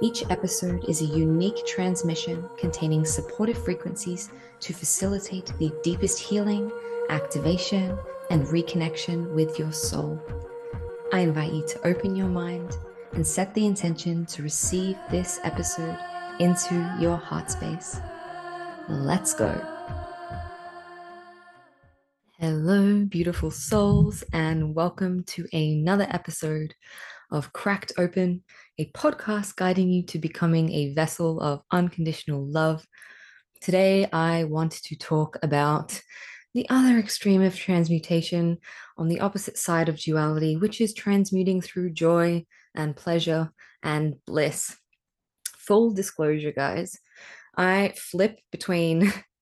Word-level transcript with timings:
Each 0.00 0.22
episode 0.30 0.84
is 0.88 1.00
a 1.00 1.06
unique 1.06 1.66
transmission 1.66 2.48
containing 2.56 3.04
supportive 3.04 3.64
frequencies 3.64 4.30
to 4.60 4.72
facilitate 4.72 5.52
the 5.58 5.72
deepest 5.82 6.20
healing, 6.20 6.70
activation, 7.08 7.98
and 8.30 8.46
reconnection 8.46 9.34
with 9.34 9.58
your 9.58 9.72
soul. 9.72 10.22
I 11.12 11.20
invite 11.20 11.52
you 11.52 11.66
to 11.66 11.84
open 11.88 12.14
your 12.14 12.28
mind 12.28 12.76
and 13.14 13.26
set 13.26 13.52
the 13.54 13.66
intention 13.66 14.24
to 14.26 14.44
receive 14.44 14.96
this 15.10 15.40
episode 15.42 15.98
into 16.38 16.76
your 17.00 17.16
heart 17.16 17.50
space. 17.50 18.00
Let's 18.88 19.34
go. 19.34 19.52
Hello, 22.38 23.04
beautiful 23.04 23.50
souls, 23.50 24.22
and 24.32 24.76
welcome 24.76 25.24
to 25.24 25.44
another 25.52 26.06
episode 26.08 26.72
of 27.30 27.52
Cracked 27.52 27.92
Open, 27.98 28.42
a 28.78 28.90
podcast 28.92 29.56
guiding 29.56 29.90
you 29.90 30.02
to 30.06 30.18
becoming 30.18 30.72
a 30.72 30.94
vessel 30.94 31.40
of 31.40 31.62
unconditional 31.70 32.46
love. 32.46 32.86
Today, 33.60 34.08
I 34.12 34.44
want 34.44 34.72
to 34.72 34.96
talk 34.96 35.36
about 35.42 36.00
the 36.54 36.68
other 36.70 36.98
extreme 36.98 37.42
of 37.42 37.54
transmutation 37.54 38.58
on 38.96 39.08
the 39.08 39.20
opposite 39.20 39.58
side 39.58 39.88
of 39.88 39.98
duality, 39.98 40.56
which 40.56 40.80
is 40.80 40.94
transmuting 40.94 41.60
through 41.60 41.90
joy 41.90 42.44
and 42.74 42.96
pleasure 42.96 43.50
and 43.82 44.14
bliss. 44.26 44.76
Full 45.56 45.92
disclosure, 45.92 46.52
guys, 46.52 46.98
I 47.56 47.92
flip 47.96 48.38
between 48.50 49.12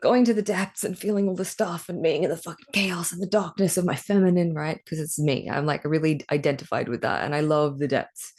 going 0.00 0.24
to 0.24 0.34
the 0.34 0.42
depths 0.42 0.84
and 0.84 0.98
feeling 0.98 1.28
all 1.28 1.36
the 1.36 1.44
stuff 1.44 1.88
and 1.88 2.02
being 2.02 2.24
in 2.24 2.30
the 2.30 2.36
fucking 2.36 2.66
chaos 2.72 3.12
and 3.12 3.22
the 3.22 3.26
darkness 3.26 3.76
of 3.76 3.84
my 3.84 3.96
feminine, 3.96 4.54
right? 4.54 4.78
Because 4.84 5.00
it's 5.00 5.18
me. 5.18 5.48
I'm 5.50 5.66
like 5.66 5.84
really 5.84 6.20
identified 6.30 6.88
with 6.88 7.02
that. 7.02 7.24
And 7.24 7.34
I 7.34 7.40
love 7.40 7.78
the 7.78 7.88
depths. 7.88 8.32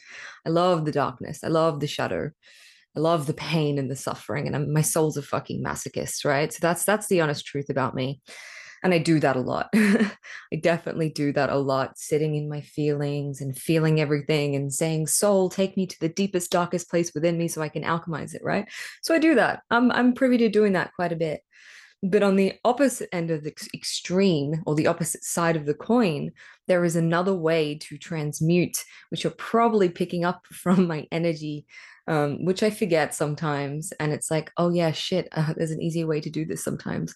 I 0.46 0.50
love 0.50 0.84
the 0.84 0.92
darkness. 0.92 1.40
I 1.42 1.48
love 1.48 1.80
the 1.80 1.86
shadow. 1.86 2.30
I 2.96 3.00
love 3.00 3.26
the 3.26 3.34
pain 3.34 3.78
and 3.78 3.90
the 3.90 3.96
suffering. 3.96 4.46
And 4.46 4.56
I'm, 4.56 4.72
my 4.72 4.80
soul's 4.80 5.16
a 5.16 5.22
fucking 5.22 5.62
masochist, 5.62 6.24
right? 6.24 6.52
So 6.52 6.58
that's 6.62 6.84
that's 6.84 7.08
the 7.08 7.20
honest 7.20 7.44
truth 7.44 7.68
about 7.68 7.94
me 7.94 8.20
and 8.82 8.94
I 8.94 8.98
do 8.98 9.18
that 9.20 9.36
a 9.36 9.40
lot. 9.40 9.68
I 9.74 10.56
definitely 10.60 11.10
do 11.10 11.32
that 11.32 11.50
a 11.50 11.56
lot, 11.56 11.98
sitting 11.98 12.34
in 12.34 12.48
my 12.48 12.60
feelings 12.60 13.40
and 13.40 13.56
feeling 13.56 14.00
everything 14.00 14.54
and 14.54 14.72
saying, 14.72 15.06
Soul, 15.06 15.48
take 15.48 15.76
me 15.76 15.86
to 15.86 16.00
the 16.00 16.08
deepest, 16.08 16.50
darkest 16.50 16.90
place 16.90 17.12
within 17.14 17.38
me 17.38 17.48
so 17.48 17.62
I 17.62 17.68
can 17.68 17.82
alchemize 17.82 18.34
it, 18.34 18.42
right? 18.44 18.68
So 19.02 19.14
I 19.14 19.18
do 19.18 19.34
that. 19.34 19.62
I'm, 19.70 19.90
I'm 19.92 20.12
privy 20.12 20.38
to 20.38 20.48
doing 20.48 20.74
that 20.74 20.92
quite 20.94 21.12
a 21.12 21.16
bit. 21.16 21.40
But 22.02 22.22
on 22.22 22.36
the 22.36 22.52
opposite 22.64 23.08
end 23.12 23.30
of 23.30 23.42
the 23.42 23.54
extreme 23.74 24.62
or 24.66 24.74
the 24.74 24.86
opposite 24.86 25.24
side 25.24 25.56
of 25.56 25.66
the 25.66 25.74
coin, 25.74 26.30
there 26.68 26.84
is 26.84 26.94
another 26.94 27.34
way 27.34 27.76
to 27.78 27.96
transmute, 27.96 28.76
which 29.08 29.24
you're 29.24 29.32
probably 29.32 29.88
picking 29.88 30.24
up 30.24 30.46
from 30.52 30.86
my 30.86 31.06
energy, 31.10 31.66
um, 32.06 32.44
which 32.44 32.62
I 32.62 32.70
forget 32.70 33.14
sometimes. 33.14 33.92
And 33.98 34.12
it's 34.12 34.30
like, 34.30 34.52
oh, 34.56 34.70
yeah, 34.70 34.92
shit, 34.92 35.28
uh, 35.32 35.52
there's 35.56 35.70
an 35.70 35.82
easier 35.82 36.06
way 36.06 36.20
to 36.20 36.30
do 36.30 36.44
this 36.44 36.62
sometimes, 36.62 37.14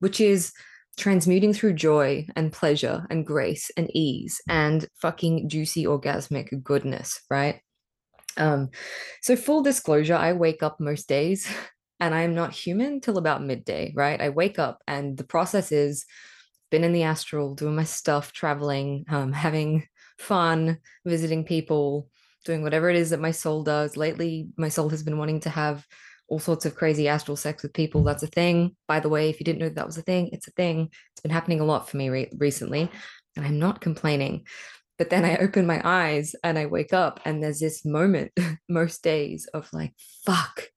which 0.00 0.20
is 0.20 0.52
transmuting 0.96 1.54
through 1.54 1.72
joy 1.74 2.26
and 2.36 2.52
pleasure 2.52 3.06
and 3.10 3.26
grace 3.26 3.70
and 3.76 3.90
ease 3.94 4.40
and 4.48 4.86
fucking 5.00 5.48
juicy 5.48 5.84
orgasmic 5.84 6.62
goodness, 6.62 7.20
right? 7.30 7.60
Um, 8.36 8.70
so 9.22 9.36
full 9.36 9.62
disclosure, 9.62 10.14
I 10.14 10.32
wake 10.32 10.62
up 10.62 10.80
most 10.80 11.08
days 11.08 11.46
and 12.00 12.14
I'm 12.14 12.34
not 12.34 12.52
human 12.52 13.00
till 13.00 13.18
about 13.18 13.42
midday, 13.42 13.92
right? 13.96 14.20
I 14.20 14.30
wake 14.30 14.58
up 14.58 14.82
and 14.86 15.16
the 15.16 15.24
process 15.24 15.72
is 15.72 16.04
been 16.70 16.84
in 16.84 16.92
the 16.92 17.02
astral, 17.02 17.54
doing 17.54 17.76
my 17.76 17.84
stuff, 17.84 18.32
traveling, 18.32 19.04
um, 19.08 19.32
having 19.32 19.86
fun, 20.18 20.78
visiting 21.04 21.44
people, 21.44 22.08
doing 22.44 22.62
whatever 22.62 22.88
it 22.88 22.96
is 22.96 23.10
that 23.10 23.20
my 23.20 23.30
soul 23.30 23.62
does. 23.62 23.96
Lately, 23.96 24.48
my 24.56 24.68
soul 24.68 24.88
has 24.88 25.02
been 25.02 25.18
wanting 25.18 25.40
to 25.40 25.50
have 25.50 25.86
all 26.28 26.38
sorts 26.38 26.64
of 26.64 26.74
crazy 26.74 27.08
astral 27.08 27.36
sex 27.36 27.62
with 27.62 27.72
people. 27.72 28.02
That's 28.02 28.22
a 28.22 28.28
thing. 28.28 28.76
By 28.88 29.00
the 29.00 29.08
way, 29.08 29.28
if 29.28 29.40
you 29.40 29.44
didn't 29.44 29.60
know 29.60 29.68
that 29.68 29.86
was 29.86 29.98
a 29.98 30.02
thing, 30.02 30.30
it's 30.32 30.48
a 30.48 30.52
thing. 30.52 30.90
It's 31.12 31.20
been 31.20 31.30
happening 31.30 31.60
a 31.60 31.64
lot 31.64 31.88
for 31.88 31.96
me 31.96 32.08
re- 32.08 32.32
recently, 32.36 32.90
and 33.36 33.44
I'm 33.44 33.58
not 33.58 33.80
complaining. 33.80 34.46
But 34.98 35.10
then 35.10 35.24
I 35.24 35.36
open 35.40 35.66
my 35.66 35.80
eyes 35.84 36.34
and 36.42 36.58
I 36.58 36.66
wake 36.66 36.92
up, 36.92 37.20
and 37.24 37.42
there's 37.42 37.60
this 37.60 37.84
moment 37.84 38.32
most 38.68 39.02
days 39.02 39.46
of 39.52 39.68
like, 39.72 39.94
fuck, 40.24 40.68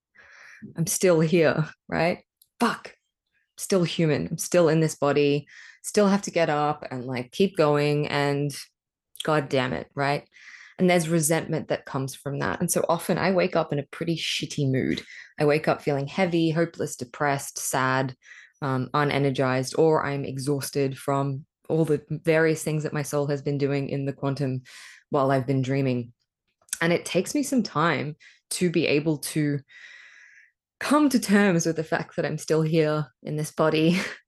I'm 0.75 0.87
still 0.87 1.19
here, 1.19 1.69
right? 1.87 2.19
Fuck, 2.59 2.87
I'm 2.93 3.57
still 3.57 3.83
human. 3.83 4.27
I'm 4.31 4.37
still 4.37 4.69
in 4.69 4.79
this 4.79 4.95
body, 4.95 5.47
still 5.83 6.07
have 6.07 6.23
to 6.23 6.31
get 6.31 6.49
up 6.49 6.85
and 6.89 7.05
like 7.05 7.31
keep 7.31 7.55
going. 7.55 8.07
And 8.07 8.55
God 9.23 9.49
damn 9.49 9.73
it, 9.73 9.87
right? 9.95 10.27
And 10.77 10.89
there's 10.89 11.07
resentment 11.07 11.69
that 11.69 11.85
comes 11.85 12.15
from 12.15 12.39
that. 12.39 12.59
And 12.59 12.69
so 12.69 12.85
often 12.89 13.17
I 13.17 13.31
wake 13.31 13.55
up 13.55 13.71
in 13.71 13.79
a 13.79 13.85
pretty 13.91 14.17
shitty 14.17 14.69
mood. 14.69 15.01
I 15.39 15.45
wake 15.45 15.67
up 15.67 15.81
feeling 15.81 16.07
heavy, 16.07 16.49
hopeless, 16.49 16.97
depressed, 16.97 17.57
sad, 17.57 18.13
um, 18.61 18.89
unenergized, 18.93 19.77
or 19.77 20.05
I'm 20.05 20.25
exhausted 20.25 20.97
from 20.97 21.45
all 21.69 21.85
the 21.85 22.01
various 22.09 22.63
things 22.63 22.83
that 22.83 22.93
my 22.93 23.03
soul 23.03 23.27
has 23.27 23.41
been 23.41 23.57
doing 23.57 23.89
in 23.89 24.05
the 24.05 24.13
quantum 24.13 24.63
while 25.09 25.31
I've 25.31 25.47
been 25.47 25.61
dreaming. 25.61 26.11
And 26.81 26.91
it 26.91 27.05
takes 27.05 27.33
me 27.33 27.43
some 27.43 27.63
time 27.63 28.15
to 28.51 28.69
be 28.69 28.85
able 28.85 29.19
to 29.19 29.59
come 30.79 31.09
to 31.09 31.19
terms 31.19 31.65
with 31.65 31.77
the 31.77 31.83
fact 31.83 32.15
that 32.15 32.25
I'm 32.25 32.37
still 32.37 32.61
here 32.61 33.07
in 33.23 33.37
this 33.37 33.51
body 33.51 33.99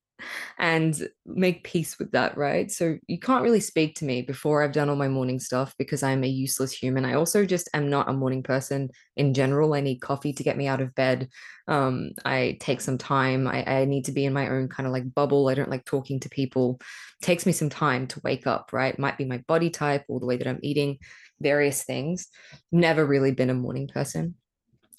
and 0.57 1.07
make 1.25 1.63
peace 1.63 1.99
with 1.99 2.11
that, 2.11 2.37
right? 2.37 2.71
So 2.71 2.97
you 3.07 3.19
can't 3.19 3.43
really 3.43 3.59
speak 3.59 3.95
to 3.95 4.05
me 4.05 4.21
before 4.21 4.63
I've 4.63 4.71
done 4.71 4.89
all 4.89 4.95
my 4.95 5.07
morning 5.07 5.39
stuff 5.39 5.75
because 5.77 6.03
I'm 6.03 6.23
a 6.23 6.27
useless 6.27 6.71
human. 6.71 7.05
I 7.05 7.13
also 7.13 7.45
just 7.45 7.69
am 7.73 7.89
not 7.89 8.09
a 8.09 8.13
morning 8.13 8.43
person 8.43 8.89
in 9.15 9.33
general. 9.33 9.73
I 9.73 9.81
need 9.81 10.01
coffee 10.01 10.33
to 10.33 10.43
get 10.43 10.57
me 10.57 10.67
out 10.67 10.81
of 10.81 10.95
bed. 10.95 11.29
Um, 11.67 12.11
I 12.25 12.57
take 12.59 12.81
some 12.81 12.97
time. 12.97 13.47
I, 13.47 13.63
I 13.65 13.85
need 13.85 14.05
to 14.05 14.11
be 14.11 14.25
in 14.25 14.33
my 14.33 14.49
own 14.49 14.67
kind 14.69 14.87
of 14.87 14.93
like 14.93 15.13
bubble. 15.13 15.49
I 15.49 15.53
don't 15.53 15.69
like 15.69 15.85
talking 15.85 16.19
to 16.21 16.29
people. 16.29 16.79
It 17.21 17.25
takes 17.25 17.45
me 17.45 17.51
some 17.51 17.69
time 17.69 18.07
to 18.07 18.21
wake 18.23 18.47
up, 18.47 18.71
right? 18.73 18.97
Might 18.97 19.17
be 19.17 19.25
my 19.25 19.39
body 19.47 19.69
type 19.69 20.05
or 20.07 20.19
the 20.19 20.25
way 20.25 20.37
that 20.37 20.47
I'm 20.47 20.59
eating, 20.63 20.99
various 21.39 21.83
things. 21.83 22.27
Never 22.71 23.05
really 23.05 23.31
been 23.31 23.49
a 23.49 23.55
morning 23.55 23.87
person. 23.87 24.35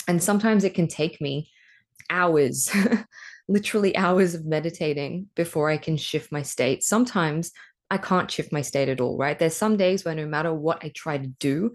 And 0.07 0.23
sometimes 0.23 0.65
it 0.65 0.75
can 0.75 0.89
take 0.89 1.21
me 1.21 1.51
hours 2.11 2.71
literally 3.49 3.97
hours 3.97 4.35
of 4.35 4.45
meditating 4.45 5.27
before 5.35 5.71
I 5.71 5.79
can 5.79 5.97
shift 5.97 6.31
my 6.31 6.43
state. 6.43 6.83
Sometimes 6.85 7.53
I 7.91 7.97
can't 7.97 8.31
shift 8.31 8.53
my 8.53 8.61
state 8.61 8.89
at 8.89 9.01
all, 9.01 9.17
right? 9.17 9.39
There's 9.39 9.57
some 9.57 9.77
days 9.77 10.05
where 10.05 10.15
no 10.15 10.27
matter 10.27 10.53
what 10.53 10.85
I 10.85 10.91
try 10.91 11.17
to 11.17 11.27
do, 11.27 11.73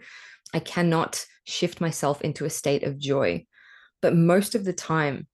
I 0.53 0.59
cannot 0.59 1.25
shift 1.45 1.81
myself 1.81 2.22
into 2.22 2.45
a 2.45 2.50
state 2.50 2.83
of 2.83 3.00
joy. 3.00 3.45
But 4.01 4.16
most 4.16 4.53
of 4.53 4.66
the 4.66 4.73
time, 4.73 5.28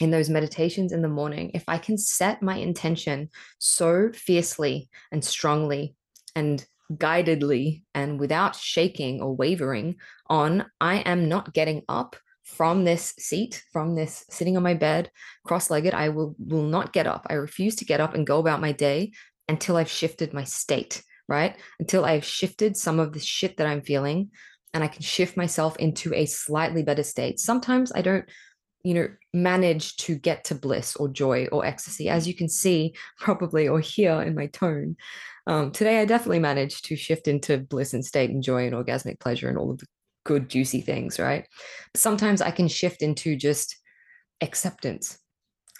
in 0.00 0.10
those 0.10 0.28
meditations 0.28 0.92
in 0.92 1.02
the 1.02 1.08
morning, 1.08 1.52
if 1.54 1.64
I 1.66 1.78
can 1.78 1.96
set 1.96 2.42
my 2.42 2.56
intention 2.56 3.30
so 3.58 4.10
fiercely 4.12 4.90
and 5.10 5.24
strongly 5.24 5.96
and 6.34 6.64
guidedly 6.96 7.84
and 7.94 8.20
without 8.20 8.54
shaking 8.54 9.22
or 9.22 9.34
wavering 9.34 9.96
on, 10.28 10.66
I 10.80 10.98
am 10.98 11.28
not 11.28 11.54
getting 11.54 11.82
up 11.88 12.16
from 12.46 12.84
this 12.84 13.12
seat, 13.18 13.62
from 13.72 13.94
this 13.94 14.24
sitting 14.30 14.56
on 14.56 14.62
my 14.62 14.74
bed, 14.74 15.10
cross-legged, 15.44 15.92
I 15.92 16.10
will 16.10 16.36
will 16.38 16.62
not 16.62 16.92
get 16.92 17.06
up. 17.06 17.26
I 17.28 17.34
refuse 17.34 17.76
to 17.76 17.84
get 17.84 18.00
up 18.00 18.14
and 18.14 18.26
go 18.26 18.38
about 18.38 18.60
my 18.60 18.72
day 18.72 19.12
until 19.48 19.76
I've 19.76 19.90
shifted 19.90 20.32
my 20.32 20.44
state, 20.44 21.02
right? 21.28 21.56
Until 21.80 22.04
I've 22.04 22.24
shifted 22.24 22.76
some 22.76 23.00
of 23.00 23.12
the 23.12 23.20
shit 23.20 23.56
that 23.56 23.66
I'm 23.66 23.82
feeling 23.82 24.30
and 24.72 24.84
I 24.84 24.88
can 24.88 25.02
shift 25.02 25.36
myself 25.36 25.76
into 25.78 26.14
a 26.14 26.26
slightly 26.26 26.82
better 26.82 27.02
state. 27.02 27.40
Sometimes 27.40 27.92
I 27.92 28.02
don't 28.02 28.24
you 28.84 28.94
know 28.94 29.08
manage 29.34 29.96
to 29.96 30.14
get 30.14 30.44
to 30.44 30.54
bliss 30.54 30.94
or 30.94 31.08
joy 31.08 31.48
or 31.50 31.66
ecstasy 31.66 32.08
as 32.08 32.28
you 32.28 32.34
can 32.34 32.48
see 32.48 32.94
probably 33.18 33.66
or 33.66 33.80
hear 33.80 34.22
in 34.22 34.32
my 34.32 34.46
tone 34.46 34.94
um, 35.48 35.72
today 35.72 36.00
i 36.00 36.04
definitely 36.04 36.38
managed 36.38 36.84
to 36.84 36.94
shift 36.94 37.26
into 37.26 37.58
bliss 37.58 37.94
and 37.94 38.04
state 38.04 38.30
and 38.30 38.44
joy 38.44 38.64
and 38.64 38.76
orgasmic 38.76 39.18
pleasure 39.18 39.48
and 39.48 39.58
all 39.58 39.72
of 39.72 39.78
the 39.78 39.86
good, 40.26 40.50
juicy 40.50 40.82
things, 40.82 41.18
right? 41.18 41.46
Sometimes 41.94 42.42
I 42.42 42.50
can 42.50 42.68
shift 42.68 43.00
into 43.00 43.36
just 43.36 43.76
acceptance, 44.42 45.18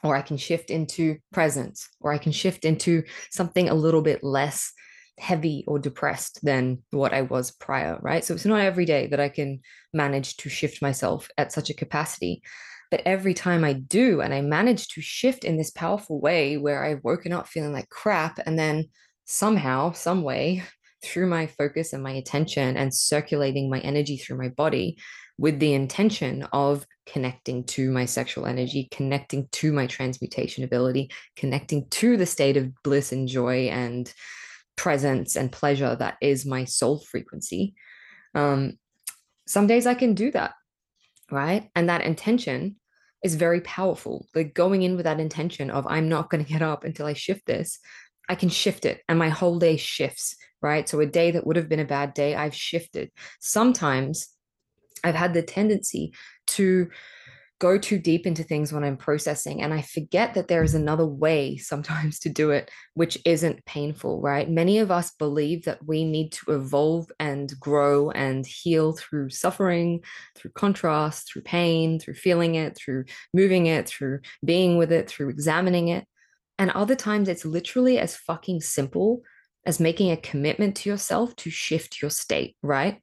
or 0.03 0.17
I 0.17 0.23
can 0.23 0.39
shift 0.39 0.71
into 0.71 1.19
presence, 1.33 1.89
or 2.01 2.13
I 2.13 2.19
can 2.19 2.33
shift 2.33 2.65
into 2.65 3.03
something 3.31 3.69
a 3.69 3.75
little 3.75 4.03
bit 4.03 4.25
less 4.25 4.73
heavy 5.19 5.65
or 5.67 5.79
depressed 5.79 6.39
than 6.43 6.83
what 6.91 7.13
I 7.13 7.23
was 7.23 7.51
prior, 7.51 7.99
right? 8.03 8.25
So 8.25 8.35
it's 8.35 8.47
not 8.47 8.61
every 8.61 8.85
day 8.85 9.09
that 9.09 9.21
I 9.21 9.29
can 9.29 9.61
manage 9.93 10.37
to 10.39 10.49
shift 10.49 10.81
myself 10.81 11.29
at 11.37 11.53
such 11.53 11.71
a 11.71 11.75
capacity. 11.75 12.43
But 12.91 13.03
every 13.05 13.35
time 13.35 13.65
I 13.65 13.73
do, 13.73 14.21
and 14.21 14.33
I 14.33 14.43
manage 14.43 14.89
to 14.89 15.01
shift 15.01 15.45
in 15.45 15.57
this 15.57 15.71
powerful 15.71 16.21
way 16.21 16.57
where 16.57 16.85
I've 16.85 17.03
woken 17.03 17.33
up 17.33 17.49
feeling 17.49 17.73
like 17.73 17.89
crap, 17.89 18.39
and 18.47 18.59
then 18.59 18.91
somehow, 19.25 19.93
some 19.93 20.23
way, 20.23 20.63
through 21.03 21.27
my 21.27 21.47
focus 21.47 21.93
and 21.93 22.03
my 22.03 22.13
attention 22.13 22.77
and 22.77 22.95
circulating 22.95 23.71
my 23.71 23.81
energy 23.81 24.17
through 24.17 24.39
my 24.39 24.49
body 24.49 24.97
with 25.39 25.59
the 25.59 25.75
intention 25.75 26.43
of 26.53 26.87
connecting 27.07 27.65
to 27.65 27.91
my 27.91 28.05
sexual 28.05 28.47
energy, 28.47 28.89
connecting 28.91 29.49
to 29.53 29.73
my 29.73 29.87
transmutation 29.87 30.65
ability, 30.65 31.11
connecting 31.37 31.87
to 31.91 32.17
the 32.17 32.27
state 32.27 32.57
of 32.57 32.73
bliss 32.83 33.13
and 33.13 33.29
joy 33.29 33.69
and 33.69 34.13
presence 34.77 35.37
and 35.37 35.53
pleasure 35.53 35.95
that 35.97 36.17
is 36.21 36.47
my 36.47 36.65
soul 36.65 37.01
frequency. 37.01 37.75
Um, 38.35 38.79
some 39.47 39.67
days 39.67 39.87
I 39.87 39.95
can 39.95 40.15
do 40.15 40.31
that, 40.33 40.53
right? 41.31 41.71
And 41.75 41.89
that 41.89 42.03
intention 42.03 42.77
is 43.23 43.35
very 43.35 43.61
powerful. 43.61 44.27
Like 44.35 44.55
going 44.55 44.83
in 44.83 44.97
with 44.97 45.05
that 45.05 45.21
intention 45.21 45.71
of 45.71 45.87
I'm 45.87 46.09
not 46.09 46.31
going 46.31 46.45
to 46.45 46.51
get 46.51 46.63
up 46.63 46.85
until 46.85 47.07
I 47.07 47.13
shift 47.13 47.47
this, 47.47 47.79
I 48.29 48.35
can 48.35 48.49
shift 48.49 48.85
it 48.85 49.03
and 49.09 49.19
my 49.19 49.29
whole 49.29 49.59
day 49.59 49.77
shifts, 49.77 50.37
right? 50.67 50.89
So 50.89 50.99
a 50.99 51.07
day 51.07 51.31
that 51.31 51.47
would 51.47 51.57
have 51.57 51.69
been 51.69 51.81
a 51.81 51.85
bad 51.85 52.13
day, 52.13 52.35
I've 52.35 52.55
shifted. 52.55 53.13
Sometimes 53.41 54.29
I've 55.05 55.15
had 55.15 55.33
the 55.33 55.43
tendency 55.43 56.13
to 56.49 56.89
go 57.59 57.79
too 57.79 57.99
deep 57.99 58.27
into 58.27 58.43
things 58.43 58.73
when 58.73 58.83
I'm 58.83 58.97
processing. 58.97 59.63
And 59.63 59.73
I 59.73 59.81
forget 59.81 60.35
that 60.35 60.49
there 60.49 60.65
is 60.65 60.75
another 60.75 61.07
way 61.07 61.57
sometimes 61.73 62.19
to 62.21 62.29
do 62.29 62.51
it, 62.51 62.71
which 62.95 63.17
isn't 63.25 63.65
painful, 63.65 64.21
right? 64.21 64.51
Many 64.51 64.79
of 64.79 64.91
us 64.91 65.13
believe 65.13 65.65
that 65.65 65.87
we 65.87 66.05
need 66.05 66.33
to 66.33 66.53
evolve 66.53 67.11
and 67.21 67.53
grow 67.61 68.11
and 68.11 68.45
heal 68.45 68.93
through 68.93 69.31
suffering, 69.31 70.03
through 70.35 70.51
contrast, 70.51 71.31
through 71.33 71.43
pain, 71.43 72.01
through 72.01 72.15
feeling 72.15 72.57
it, 72.57 72.77
through 72.77 73.05
moving 73.33 73.67
it, 73.67 73.87
through 73.87 74.21
being 74.45 74.77
with 74.77 74.91
it, 74.91 75.09
through 75.09 75.31
examining 75.31 75.89
it. 75.89 76.07
And 76.59 76.71
other 76.71 76.97
times 76.97 77.29
it's 77.29 77.45
literally 77.45 77.99
as 77.99 78.17
fucking 78.17 78.63
simple 78.63 79.23
as 79.67 79.81
making 79.81 80.13
a 80.13 80.17
commitment 80.17 80.77
to 80.77 80.89
yourself 80.89 81.35
to 81.37 81.51
shift 81.51 82.01
your 82.01 82.11
state, 82.11 82.57
right? 82.63 83.01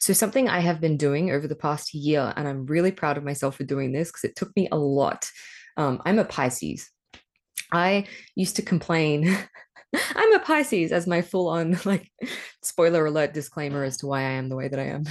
So, 0.00 0.12
something 0.12 0.48
I 0.48 0.58
have 0.58 0.80
been 0.80 0.96
doing 0.96 1.30
over 1.30 1.46
the 1.46 1.54
past 1.54 1.94
year, 1.94 2.32
and 2.36 2.46
I'm 2.46 2.66
really 2.66 2.90
proud 2.90 3.16
of 3.16 3.24
myself 3.24 3.56
for 3.56 3.64
doing 3.64 3.92
this 3.92 4.10
because 4.10 4.24
it 4.24 4.36
took 4.36 4.54
me 4.56 4.68
a 4.70 4.76
lot. 4.76 5.30
Um, 5.76 6.02
I'm 6.04 6.18
a 6.18 6.24
Pisces. 6.24 6.90
I 7.72 8.06
used 8.34 8.56
to 8.56 8.62
complain. 8.62 9.38
I'm 10.14 10.32
a 10.34 10.40
Pisces 10.40 10.92
as 10.92 11.06
my 11.06 11.22
full 11.22 11.48
on, 11.48 11.78
like, 11.84 12.10
spoiler 12.62 13.06
alert 13.06 13.32
disclaimer 13.32 13.84
as 13.84 13.98
to 13.98 14.06
why 14.06 14.20
I 14.20 14.32
am 14.32 14.48
the 14.48 14.56
way 14.56 14.68
that 14.68 14.80
I 14.80 14.86
am. 14.86 15.04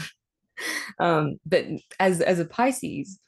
um, 1.00 1.38
but 1.46 1.66
as, 2.00 2.20
as 2.20 2.40
a 2.40 2.46
Pisces, 2.46 3.20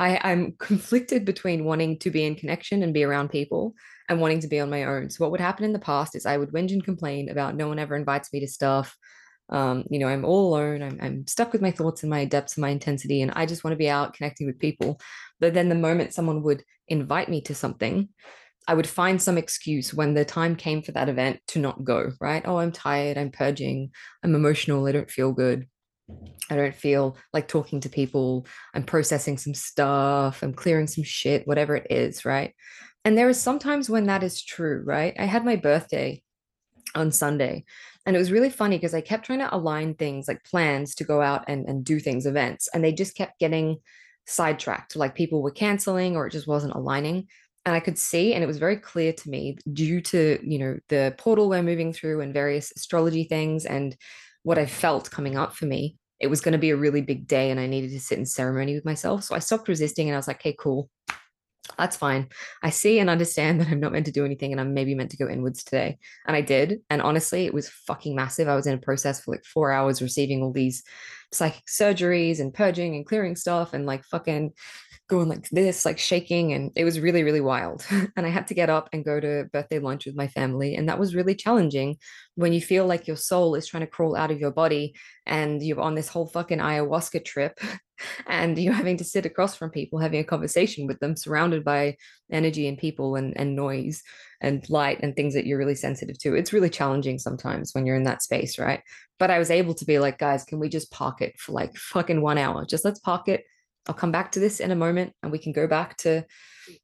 I, 0.00 0.18
I'm 0.24 0.52
conflicted 0.58 1.24
between 1.24 1.64
wanting 1.64 2.00
to 2.00 2.10
be 2.10 2.24
in 2.24 2.34
connection 2.34 2.82
and 2.82 2.92
be 2.92 3.04
around 3.04 3.28
people 3.28 3.74
and 4.08 4.20
wanting 4.20 4.40
to 4.40 4.48
be 4.48 4.58
on 4.58 4.70
my 4.70 4.84
own. 4.84 5.10
So, 5.10 5.24
what 5.24 5.30
would 5.30 5.40
happen 5.40 5.64
in 5.64 5.72
the 5.72 5.78
past 5.78 6.16
is 6.16 6.26
I 6.26 6.36
would 6.36 6.50
whinge 6.50 6.72
and 6.72 6.84
complain 6.84 7.28
about 7.28 7.54
no 7.54 7.68
one 7.68 7.78
ever 7.78 7.94
invites 7.94 8.32
me 8.32 8.40
to 8.40 8.48
stuff 8.48 8.96
um, 9.50 9.84
you 9.90 9.98
know, 9.98 10.06
I'm 10.06 10.24
all 10.24 10.54
alone. 10.54 10.82
I'm, 10.82 10.98
I'm 11.02 11.26
stuck 11.26 11.52
with 11.52 11.60
my 11.60 11.72
thoughts 11.72 12.02
and 12.02 12.10
my 12.10 12.24
depths 12.24 12.56
and 12.56 12.62
my 12.62 12.70
intensity, 12.70 13.20
and 13.20 13.32
I 13.34 13.46
just 13.46 13.64
want 13.64 13.72
to 13.72 13.78
be 13.78 13.90
out 13.90 14.14
connecting 14.14 14.46
with 14.46 14.58
people. 14.58 15.00
But 15.40 15.54
then 15.54 15.68
the 15.68 15.74
moment 15.74 16.14
someone 16.14 16.42
would 16.44 16.62
invite 16.88 17.28
me 17.28 17.40
to 17.42 17.54
something, 17.54 18.08
I 18.68 18.74
would 18.74 18.86
find 18.86 19.20
some 19.20 19.38
excuse 19.38 19.92
when 19.92 20.14
the 20.14 20.24
time 20.24 20.54
came 20.54 20.82
for 20.82 20.92
that 20.92 21.08
event 21.08 21.40
to 21.48 21.58
not 21.58 21.82
go, 21.84 22.12
right? 22.20 22.42
Oh, 22.46 22.58
I'm 22.58 22.72
tired. 22.72 23.18
I'm 23.18 23.32
purging. 23.32 23.90
I'm 24.22 24.34
emotional. 24.34 24.86
I 24.86 24.92
don't 24.92 25.10
feel 25.10 25.32
good. 25.32 25.66
I 26.50 26.56
don't 26.56 26.74
feel 26.74 27.16
like 27.32 27.46
talking 27.46 27.80
to 27.80 27.88
people. 27.88 28.46
I'm 28.74 28.82
processing 28.82 29.38
some 29.38 29.54
stuff. 29.54 30.42
I'm 30.42 30.52
clearing 30.52 30.88
some 30.88 31.04
shit, 31.04 31.46
whatever 31.46 31.76
it 31.76 31.86
is, 31.90 32.24
right? 32.24 32.54
And 33.04 33.16
there 33.16 33.28
is 33.28 33.40
sometimes 33.40 33.88
when 33.88 34.06
that 34.06 34.22
is 34.22 34.42
true, 34.42 34.82
right? 34.84 35.14
I 35.18 35.24
had 35.24 35.44
my 35.44 35.56
birthday 35.56 36.22
on 36.94 37.12
Sunday 37.12 37.64
and 38.06 38.16
it 38.16 38.18
was 38.18 38.32
really 38.32 38.50
funny 38.50 38.76
because 38.76 38.94
I 38.94 39.00
kept 39.00 39.26
trying 39.26 39.40
to 39.40 39.54
align 39.54 39.94
things 39.94 40.26
like 40.26 40.44
plans 40.44 40.94
to 40.96 41.04
go 41.04 41.20
out 41.20 41.44
and, 41.48 41.66
and 41.68 41.84
do 41.84 42.00
things, 42.00 42.26
events, 42.26 42.68
and 42.72 42.82
they 42.82 42.92
just 42.92 43.14
kept 43.14 43.38
getting 43.38 43.78
sidetracked. 44.26 44.96
Like 44.96 45.14
people 45.14 45.42
were 45.42 45.50
canceling 45.50 46.16
or 46.16 46.26
it 46.26 46.32
just 46.32 46.46
wasn't 46.46 46.74
aligning. 46.74 47.28
And 47.66 47.74
I 47.74 47.80
could 47.80 47.98
see, 47.98 48.32
and 48.32 48.42
it 48.42 48.46
was 48.46 48.58
very 48.58 48.78
clear 48.78 49.12
to 49.12 49.30
me 49.30 49.58
due 49.70 50.00
to, 50.00 50.38
you 50.42 50.58
know, 50.58 50.78
the 50.88 51.14
portal 51.18 51.48
we're 51.48 51.62
moving 51.62 51.92
through 51.92 52.22
and 52.22 52.32
various 52.32 52.72
astrology 52.74 53.24
things 53.24 53.66
and 53.66 53.94
what 54.42 54.58
I 54.58 54.64
felt 54.64 55.10
coming 55.10 55.36
up 55.36 55.54
for 55.54 55.66
me, 55.66 55.98
it 56.20 56.28
was 56.28 56.40
going 56.40 56.52
to 56.52 56.58
be 56.58 56.70
a 56.70 56.76
really 56.76 57.00
big 57.00 57.26
day 57.26 57.50
and 57.50 57.58
I 57.58 57.66
needed 57.66 57.90
to 57.90 58.00
sit 58.00 58.18
in 58.18 58.26
ceremony 58.26 58.74
with 58.74 58.84
myself. 58.84 59.24
So 59.24 59.34
I 59.34 59.38
stopped 59.38 59.68
resisting 59.68 60.08
and 60.08 60.14
I 60.14 60.18
was 60.18 60.28
like, 60.28 60.40
okay, 60.40 60.54
cool 60.58 60.90
that's 61.78 61.96
fine. 61.96 62.28
I 62.62 62.70
see 62.70 62.98
and 62.98 63.10
understand 63.10 63.60
that 63.60 63.68
I'm 63.68 63.80
not 63.80 63.92
meant 63.92 64.06
to 64.06 64.12
do 64.12 64.24
anything 64.24 64.52
and 64.52 64.60
I'm 64.60 64.74
maybe 64.74 64.94
meant 64.94 65.10
to 65.12 65.16
go 65.16 65.28
inwards 65.28 65.64
today. 65.64 65.98
And 66.26 66.36
I 66.36 66.40
did. 66.40 66.80
And 66.90 67.02
honestly, 67.02 67.46
it 67.46 67.54
was 67.54 67.68
fucking 67.68 68.14
massive. 68.14 68.48
I 68.48 68.56
was 68.56 68.66
in 68.66 68.74
a 68.74 68.78
process 68.78 69.20
for 69.20 69.32
like 69.32 69.44
four 69.44 69.72
hours 69.72 70.02
receiving 70.02 70.42
all 70.42 70.52
these 70.52 70.82
psychic 71.32 71.66
surgeries 71.66 72.40
and 72.40 72.52
purging 72.52 72.96
and 72.96 73.06
clearing 73.06 73.36
stuff 73.36 73.72
and 73.72 73.86
like 73.86 74.04
fucking 74.04 74.52
going 75.10 75.28
like 75.28 75.48
this, 75.50 75.84
like 75.84 75.98
shaking. 75.98 76.52
And 76.54 76.72
it 76.76 76.84
was 76.84 76.98
really, 77.00 77.22
really 77.22 77.40
wild. 77.40 77.84
and 78.16 78.24
I 78.24 78.30
had 78.30 78.46
to 78.46 78.54
get 78.54 78.70
up 78.70 78.88
and 78.92 79.04
go 79.04 79.20
to 79.20 79.48
birthday 79.52 79.78
lunch 79.78 80.06
with 80.06 80.16
my 80.16 80.28
family. 80.28 80.76
And 80.76 80.88
that 80.88 80.98
was 80.98 81.14
really 81.14 81.34
challenging 81.34 81.98
when 82.36 82.52
you 82.54 82.60
feel 82.62 82.86
like 82.86 83.06
your 83.06 83.16
soul 83.16 83.54
is 83.54 83.66
trying 83.66 83.82
to 83.82 83.86
crawl 83.86 84.16
out 84.16 84.30
of 84.30 84.40
your 84.40 84.52
body 84.52 84.94
and 85.26 85.62
you're 85.62 85.80
on 85.80 85.94
this 85.94 86.08
whole 86.08 86.26
fucking 86.26 86.58
ayahuasca 86.58 87.24
trip 87.24 87.60
and 88.26 88.58
you're 88.58 88.72
having 88.72 88.96
to 88.96 89.04
sit 89.04 89.26
across 89.26 89.54
from 89.56 89.70
people 89.70 89.98
having 89.98 90.20
a 90.20 90.24
conversation 90.24 90.86
with 90.86 90.98
them 91.00 91.16
surrounded 91.16 91.64
by 91.64 91.96
energy 92.32 92.66
and 92.66 92.78
people 92.78 93.16
and, 93.16 93.36
and 93.36 93.54
noise 93.54 94.02
and 94.40 94.68
light 94.70 95.00
and 95.02 95.14
things 95.14 95.34
that 95.34 95.44
you're 95.46 95.58
really 95.58 95.74
sensitive 95.74 96.18
to 96.18 96.34
it's 96.34 96.52
really 96.52 96.70
challenging 96.70 97.18
sometimes 97.18 97.74
when 97.74 97.84
you're 97.84 97.96
in 97.96 98.04
that 98.04 98.22
space 98.22 98.58
right 98.58 98.82
but 99.18 99.30
i 99.30 99.38
was 99.38 99.50
able 99.50 99.74
to 99.74 99.84
be 99.84 99.98
like 99.98 100.18
guys 100.18 100.44
can 100.44 100.58
we 100.58 100.68
just 100.68 100.90
park 100.90 101.20
it 101.20 101.38
for 101.38 101.52
like 101.52 101.76
fucking 101.76 102.22
one 102.22 102.38
hour 102.38 102.64
just 102.64 102.84
let's 102.84 103.00
park 103.00 103.28
it 103.28 103.44
i'll 103.86 103.94
come 103.94 104.12
back 104.12 104.32
to 104.32 104.40
this 104.40 104.60
in 104.60 104.70
a 104.70 104.76
moment 104.76 105.12
and 105.22 105.32
we 105.32 105.38
can 105.38 105.52
go 105.52 105.66
back 105.66 105.96
to 105.96 106.24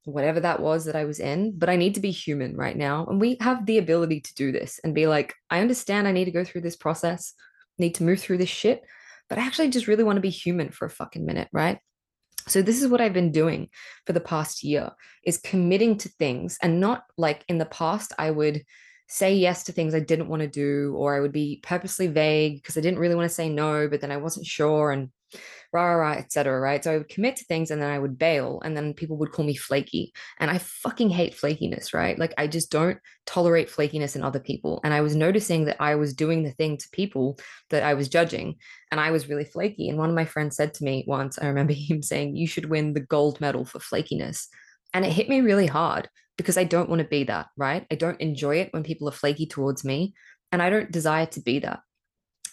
whatever 0.04 0.40
that 0.40 0.60
was 0.60 0.84
that 0.84 0.96
i 0.96 1.04
was 1.04 1.20
in 1.20 1.56
but 1.56 1.68
i 1.68 1.76
need 1.76 1.94
to 1.94 2.00
be 2.00 2.10
human 2.10 2.56
right 2.56 2.76
now 2.76 3.06
and 3.06 3.20
we 3.20 3.36
have 3.40 3.66
the 3.66 3.78
ability 3.78 4.20
to 4.20 4.34
do 4.34 4.50
this 4.52 4.80
and 4.82 4.94
be 4.94 5.06
like 5.06 5.34
i 5.50 5.60
understand 5.60 6.08
i 6.08 6.12
need 6.12 6.24
to 6.24 6.30
go 6.30 6.44
through 6.44 6.60
this 6.60 6.76
process 6.76 7.34
need 7.78 7.94
to 7.94 8.02
move 8.02 8.20
through 8.20 8.38
this 8.38 8.48
shit 8.48 8.82
but 9.28 9.38
I 9.38 9.42
actually 9.42 9.70
just 9.70 9.86
really 9.86 10.04
want 10.04 10.16
to 10.16 10.22
be 10.22 10.30
human 10.30 10.70
for 10.70 10.86
a 10.86 10.90
fucking 10.90 11.24
minute, 11.24 11.48
right? 11.52 11.78
So 12.48 12.62
this 12.62 12.80
is 12.80 12.88
what 12.88 13.00
I've 13.00 13.12
been 13.12 13.32
doing 13.32 13.68
for 14.06 14.12
the 14.12 14.20
past 14.20 14.62
year 14.62 14.90
is 15.24 15.38
committing 15.38 15.98
to 15.98 16.08
things 16.08 16.58
and 16.62 16.80
not 16.80 17.02
like 17.18 17.44
in 17.48 17.58
the 17.58 17.66
past 17.66 18.12
I 18.18 18.30
would 18.30 18.62
say 19.08 19.34
yes 19.34 19.64
to 19.64 19.72
things 19.72 19.94
I 19.94 20.00
didn't 20.00 20.28
want 20.28 20.42
to 20.42 20.48
do 20.48 20.94
or 20.96 21.16
I 21.16 21.20
would 21.20 21.32
be 21.32 21.60
purposely 21.62 22.06
vague 22.06 22.56
because 22.56 22.76
I 22.76 22.80
didn't 22.80 23.00
really 23.00 23.16
want 23.16 23.28
to 23.28 23.34
say 23.34 23.48
no 23.48 23.88
but 23.88 24.00
then 24.00 24.12
I 24.12 24.16
wasn't 24.16 24.46
sure 24.46 24.92
and 24.92 25.10
rah, 25.72 25.82
rah, 25.82 25.94
rah 25.94 26.12
etc. 26.12 26.58
Right. 26.58 26.82
So 26.82 26.92
I 26.92 26.98
would 26.98 27.08
commit 27.08 27.36
to 27.36 27.44
things 27.44 27.70
and 27.70 27.80
then 27.80 27.90
I 27.90 27.98
would 27.98 28.18
bail 28.18 28.60
and 28.64 28.76
then 28.76 28.94
people 28.94 29.16
would 29.18 29.32
call 29.32 29.44
me 29.44 29.56
flaky. 29.56 30.12
And 30.38 30.50
I 30.50 30.58
fucking 30.58 31.10
hate 31.10 31.36
flakiness, 31.36 31.94
right? 31.94 32.18
Like 32.18 32.34
I 32.38 32.46
just 32.46 32.70
don't 32.70 32.98
tolerate 33.26 33.70
flakiness 33.70 34.16
in 34.16 34.22
other 34.22 34.40
people. 34.40 34.80
And 34.84 34.94
I 34.94 35.00
was 35.00 35.16
noticing 35.16 35.64
that 35.66 35.80
I 35.80 35.94
was 35.96 36.14
doing 36.14 36.42
the 36.42 36.52
thing 36.52 36.76
to 36.76 36.88
people 36.92 37.38
that 37.70 37.82
I 37.82 37.94
was 37.94 38.08
judging 38.08 38.56
and 38.90 39.00
I 39.00 39.10
was 39.10 39.28
really 39.28 39.44
flaky. 39.44 39.88
And 39.88 39.98
one 39.98 40.08
of 40.08 40.14
my 40.14 40.24
friends 40.24 40.56
said 40.56 40.74
to 40.74 40.84
me 40.84 41.04
once, 41.06 41.38
I 41.38 41.46
remember 41.46 41.72
him 41.74 42.02
saying, 42.02 42.36
You 42.36 42.46
should 42.46 42.70
win 42.70 42.92
the 42.92 43.00
gold 43.00 43.40
medal 43.40 43.64
for 43.64 43.78
flakiness. 43.78 44.46
And 44.94 45.04
it 45.04 45.12
hit 45.12 45.28
me 45.28 45.40
really 45.40 45.66
hard 45.66 46.08
because 46.36 46.56
I 46.56 46.64
don't 46.64 46.88
want 46.88 47.00
to 47.00 47.08
be 47.08 47.24
that, 47.24 47.46
right? 47.56 47.86
I 47.90 47.94
don't 47.96 48.20
enjoy 48.20 48.60
it 48.60 48.72
when 48.72 48.82
people 48.82 49.08
are 49.08 49.12
flaky 49.12 49.46
towards 49.46 49.84
me 49.84 50.14
and 50.52 50.62
I 50.62 50.70
don't 50.70 50.90
desire 50.90 51.26
to 51.26 51.40
be 51.40 51.58
that. 51.60 51.80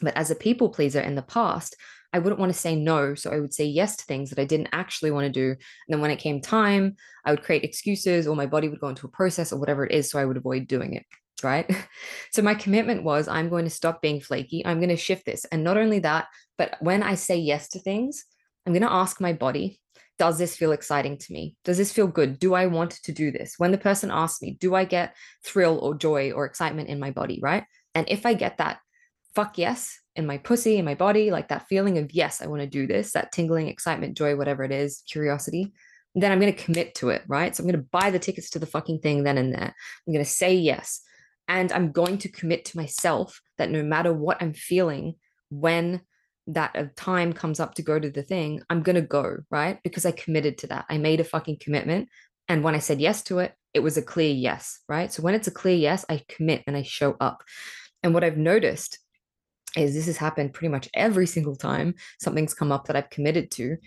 But 0.01 0.17
as 0.17 0.31
a 0.31 0.35
people 0.35 0.69
pleaser 0.69 0.99
in 0.99 1.15
the 1.15 1.21
past, 1.21 1.75
I 2.13 2.20
wouldn't 2.20 2.39
want 2.39 2.53
to 2.53 2.58
say 2.58 2.75
no. 2.75 3.15
So 3.15 3.32
I 3.32 3.39
would 3.39 3.53
say 3.53 3.65
yes 3.65 3.96
to 3.98 4.05
things 4.05 4.29
that 4.29 4.39
I 4.39 4.46
didn't 4.46 4.70
actually 4.72 5.12
want 5.12 5.25
to 5.25 5.32
do. 5.32 5.50
And 5.50 5.60
then 5.89 6.00
when 6.00 6.12
it 6.12 6.20
came 6.20 6.41
time, 6.41 6.96
I 7.25 7.32
would 7.32 7.43
create 7.43 7.63
excuses 7.63 8.27
or 8.27 8.36
my 8.36 8.46
body 8.46 8.70
would 8.70 8.79
go 8.79 8.89
into 8.89 9.08
a 9.08 9.12
process 9.12 9.51
or 9.51 9.60
whatever 9.60 9.86
it 9.86 9.91
is. 9.91 10.12
So 10.12 10.20
I 10.20 10.25
would 10.25 10.38
avoid 10.38 10.67
doing 10.67 10.93
it. 10.93 11.05
Right. 11.43 11.70
So 12.32 12.41
my 12.41 12.55
commitment 12.55 13.03
was 13.03 13.27
I'm 13.27 13.50
going 13.50 13.65
to 13.65 13.70
stop 13.70 14.01
being 14.01 14.20
flaky. 14.20 14.65
I'm 14.65 14.79
going 14.79 14.89
to 14.89 14.96
shift 14.96 15.25
this. 15.25 15.46
And 15.46 15.63
not 15.63 15.77
only 15.77 16.00
that, 16.00 16.25
but 16.58 16.77
when 16.79 17.03
I 17.03 17.13
say 17.13 17.38
yes 17.38 17.67
to 17.70 17.79
things, 17.79 18.25
I'm 18.65 18.74
going 18.74 18.82
to 18.82 18.91
ask 18.91 19.22
my 19.22 19.34
body, 19.34 19.79
does 20.17 20.38
this 20.38 20.55
feel 20.55 20.72
exciting 20.72 21.17
to 21.17 21.34
me? 21.34 21.55
Does 21.63 21.77
this 21.77 21.91
feel 21.91 22.08
good? 22.08 22.39
Do 22.39 22.53
I 22.53 22.67
want 22.67 22.91
to 23.03 23.12
do 23.12 23.32
this? 23.32 23.55
When 23.58 23.72
the 23.72 23.77
person 23.77 24.10
asks 24.12 24.41
me, 24.41 24.58
do 24.60 24.74
I 24.74 24.86
get 24.86 25.15
thrill 25.46 25.79
or 25.79 25.96
joy 25.96 26.32
or 26.32 26.46
excitement 26.46 26.89
in 26.89 27.00
my 27.00 27.12
body? 27.12 27.39
Right. 27.41 27.65
And 27.96 28.08
if 28.10 28.25
I 28.25 28.34
get 28.34 28.58
that, 28.58 28.79
fuck 29.35 29.57
yes, 29.57 29.99
in 30.15 30.25
my 30.25 30.37
pussy, 30.37 30.77
in 30.77 30.85
my 30.85 30.95
body, 30.95 31.31
like 31.31 31.47
that 31.49 31.67
feeling 31.67 31.97
of, 31.97 32.13
yes, 32.13 32.41
I 32.41 32.47
want 32.47 32.61
to 32.61 32.67
do 32.67 32.85
this, 32.85 33.13
that 33.13 33.31
tingling, 33.31 33.67
excitement, 33.67 34.17
joy, 34.17 34.35
whatever 34.35 34.63
it 34.63 34.71
is, 34.71 35.03
curiosity, 35.09 35.73
then 36.15 36.31
I'm 36.31 36.39
going 36.39 36.53
to 36.53 36.63
commit 36.63 36.95
to 36.95 37.09
it, 37.09 37.23
right? 37.27 37.55
So 37.55 37.63
I'm 37.63 37.69
going 37.69 37.81
to 37.81 37.89
buy 37.91 38.11
the 38.11 38.19
tickets 38.19 38.51
to 38.51 38.59
the 38.59 38.67
fucking 38.67 38.99
thing 38.99 39.23
then 39.23 39.37
and 39.37 39.53
there. 39.53 39.73
I'm 40.07 40.13
going 40.13 40.23
to 40.23 40.29
say 40.29 40.55
yes. 40.55 41.01
And 41.47 41.71
I'm 41.71 41.91
going 41.91 42.19
to 42.19 42.29
commit 42.29 42.65
to 42.65 42.77
myself 42.77 43.41
that 43.57 43.69
no 43.69 43.83
matter 43.83 44.13
what 44.13 44.41
I'm 44.41 44.53
feeling, 44.53 45.15
when 45.49 46.01
that 46.47 46.75
uh, 46.75 46.85
time 46.95 47.33
comes 47.33 47.59
up 47.59 47.75
to 47.75 47.81
go 47.81 47.99
to 47.99 48.09
the 48.09 48.23
thing, 48.23 48.61
I'm 48.69 48.83
going 48.83 48.95
to 48.95 49.01
go, 49.01 49.37
right? 49.49 49.79
Because 49.83 50.05
I 50.05 50.11
committed 50.11 50.59
to 50.59 50.67
that. 50.67 50.85
I 50.89 50.97
made 50.99 51.19
a 51.19 51.25
fucking 51.25 51.57
commitment. 51.59 52.09
And 52.47 52.63
when 52.63 52.75
I 52.75 52.79
said 52.79 53.01
yes 53.01 53.23
to 53.23 53.39
it, 53.39 53.53
it 53.73 53.79
was 53.79 53.97
a 53.97 54.01
clear 54.01 54.31
yes, 54.31 54.79
right? 54.87 55.11
So 55.11 55.23
when 55.23 55.33
it's 55.33 55.47
a 55.47 55.51
clear 55.51 55.75
yes, 55.75 56.05
I 56.07 56.21
commit 56.29 56.63
and 56.67 56.77
I 56.77 56.83
show 56.83 57.15
up. 57.19 57.43
And 58.03 58.13
what 58.13 58.23
I've 58.23 58.37
noticed 58.37 58.99
is 59.75 59.94
this 59.94 60.06
has 60.06 60.18
happened 60.18 60.53
pretty 60.53 60.70
much 60.70 60.89
every 60.94 61.25
single 61.25 61.56
time 61.56 61.96
something's 62.20 62.53
come 62.53 62.72
up 62.72 62.88
that 62.88 62.96
I've 62.96 63.10
committed 63.10 63.51
to 63.51 63.77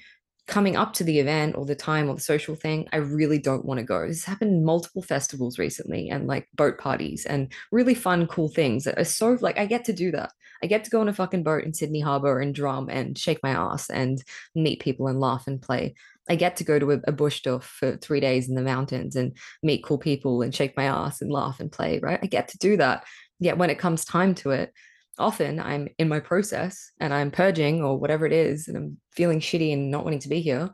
coming 0.46 0.76
up 0.76 0.92
to 0.94 1.04
the 1.04 1.18
event 1.18 1.56
or 1.56 1.64
the 1.64 1.74
time 1.74 2.08
or 2.08 2.14
the 2.14 2.20
social 2.20 2.54
thing, 2.54 2.88
I 2.92 2.98
really 2.98 3.38
don't 3.38 3.64
want 3.64 3.78
to 3.78 3.84
go. 3.84 4.06
This 4.06 4.24
happened 4.24 4.64
multiple 4.64 5.02
festivals 5.02 5.58
recently 5.58 6.08
and 6.08 6.26
like 6.26 6.48
boat 6.54 6.78
parties 6.78 7.26
and 7.26 7.52
really 7.72 7.94
fun, 7.94 8.26
cool 8.26 8.48
things 8.48 8.84
that 8.84 8.98
are 8.98 9.04
so 9.04 9.36
like 9.40 9.58
I 9.58 9.66
get 9.66 9.84
to 9.86 9.92
do 9.92 10.12
that. 10.12 10.32
I 10.62 10.66
get 10.66 10.84
to 10.84 10.90
go 10.90 11.00
on 11.00 11.08
a 11.08 11.12
fucking 11.12 11.42
boat 11.42 11.64
in 11.64 11.74
Sydney 11.74 12.00
Harbor 12.00 12.40
and 12.40 12.54
drum 12.54 12.88
and 12.88 13.18
shake 13.18 13.40
my 13.42 13.50
ass 13.50 13.90
and 13.90 14.22
meet 14.54 14.80
people 14.80 15.08
and 15.08 15.20
laugh 15.20 15.46
and 15.46 15.60
play. 15.60 15.94
I 16.28 16.36
get 16.36 16.56
to 16.56 16.64
go 16.64 16.78
to 16.78 16.92
a, 16.92 17.00
a 17.08 17.12
bush 17.12 17.38
stuff 17.38 17.64
for 17.64 17.96
three 17.96 18.20
days 18.20 18.48
in 18.48 18.54
the 18.54 18.62
mountains 18.62 19.16
and 19.16 19.36
meet 19.62 19.84
cool 19.84 19.98
people 19.98 20.42
and 20.42 20.54
shake 20.54 20.76
my 20.76 20.84
ass 20.84 21.20
and 21.20 21.30
laugh 21.30 21.60
and 21.60 21.70
play, 21.70 22.00
right? 22.02 22.18
I 22.22 22.26
get 22.26 22.48
to 22.48 22.58
do 22.58 22.76
that. 22.78 23.04
Yet 23.38 23.58
when 23.58 23.70
it 23.70 23.78
comes 23.78 24.04
time 24.04 24.34
to 24.36 24.50
it, 24.52 24.72
often 25.18 25.60
I'm 25.60 25.88
in 25.98 26.08
my 26.08 26.20
process 26.20 26.90
and 27.00 27.12
I'm 27.12 27.30
purging 27.30 27.82
or 27.82 27.98
whatever 27.98 28.26
it 28.26 28.32
is, 28.32 28.68
and 28.68 28.76
I'm 28.76 28.98
feeling 29.12 29.40
shitty 29.40 29.72
and 29.72 29.90
not 29.90 30.04
wanting 30.04 30.20
to 30.20 30.28
be 30.28 30.40
here. 30.40 30.70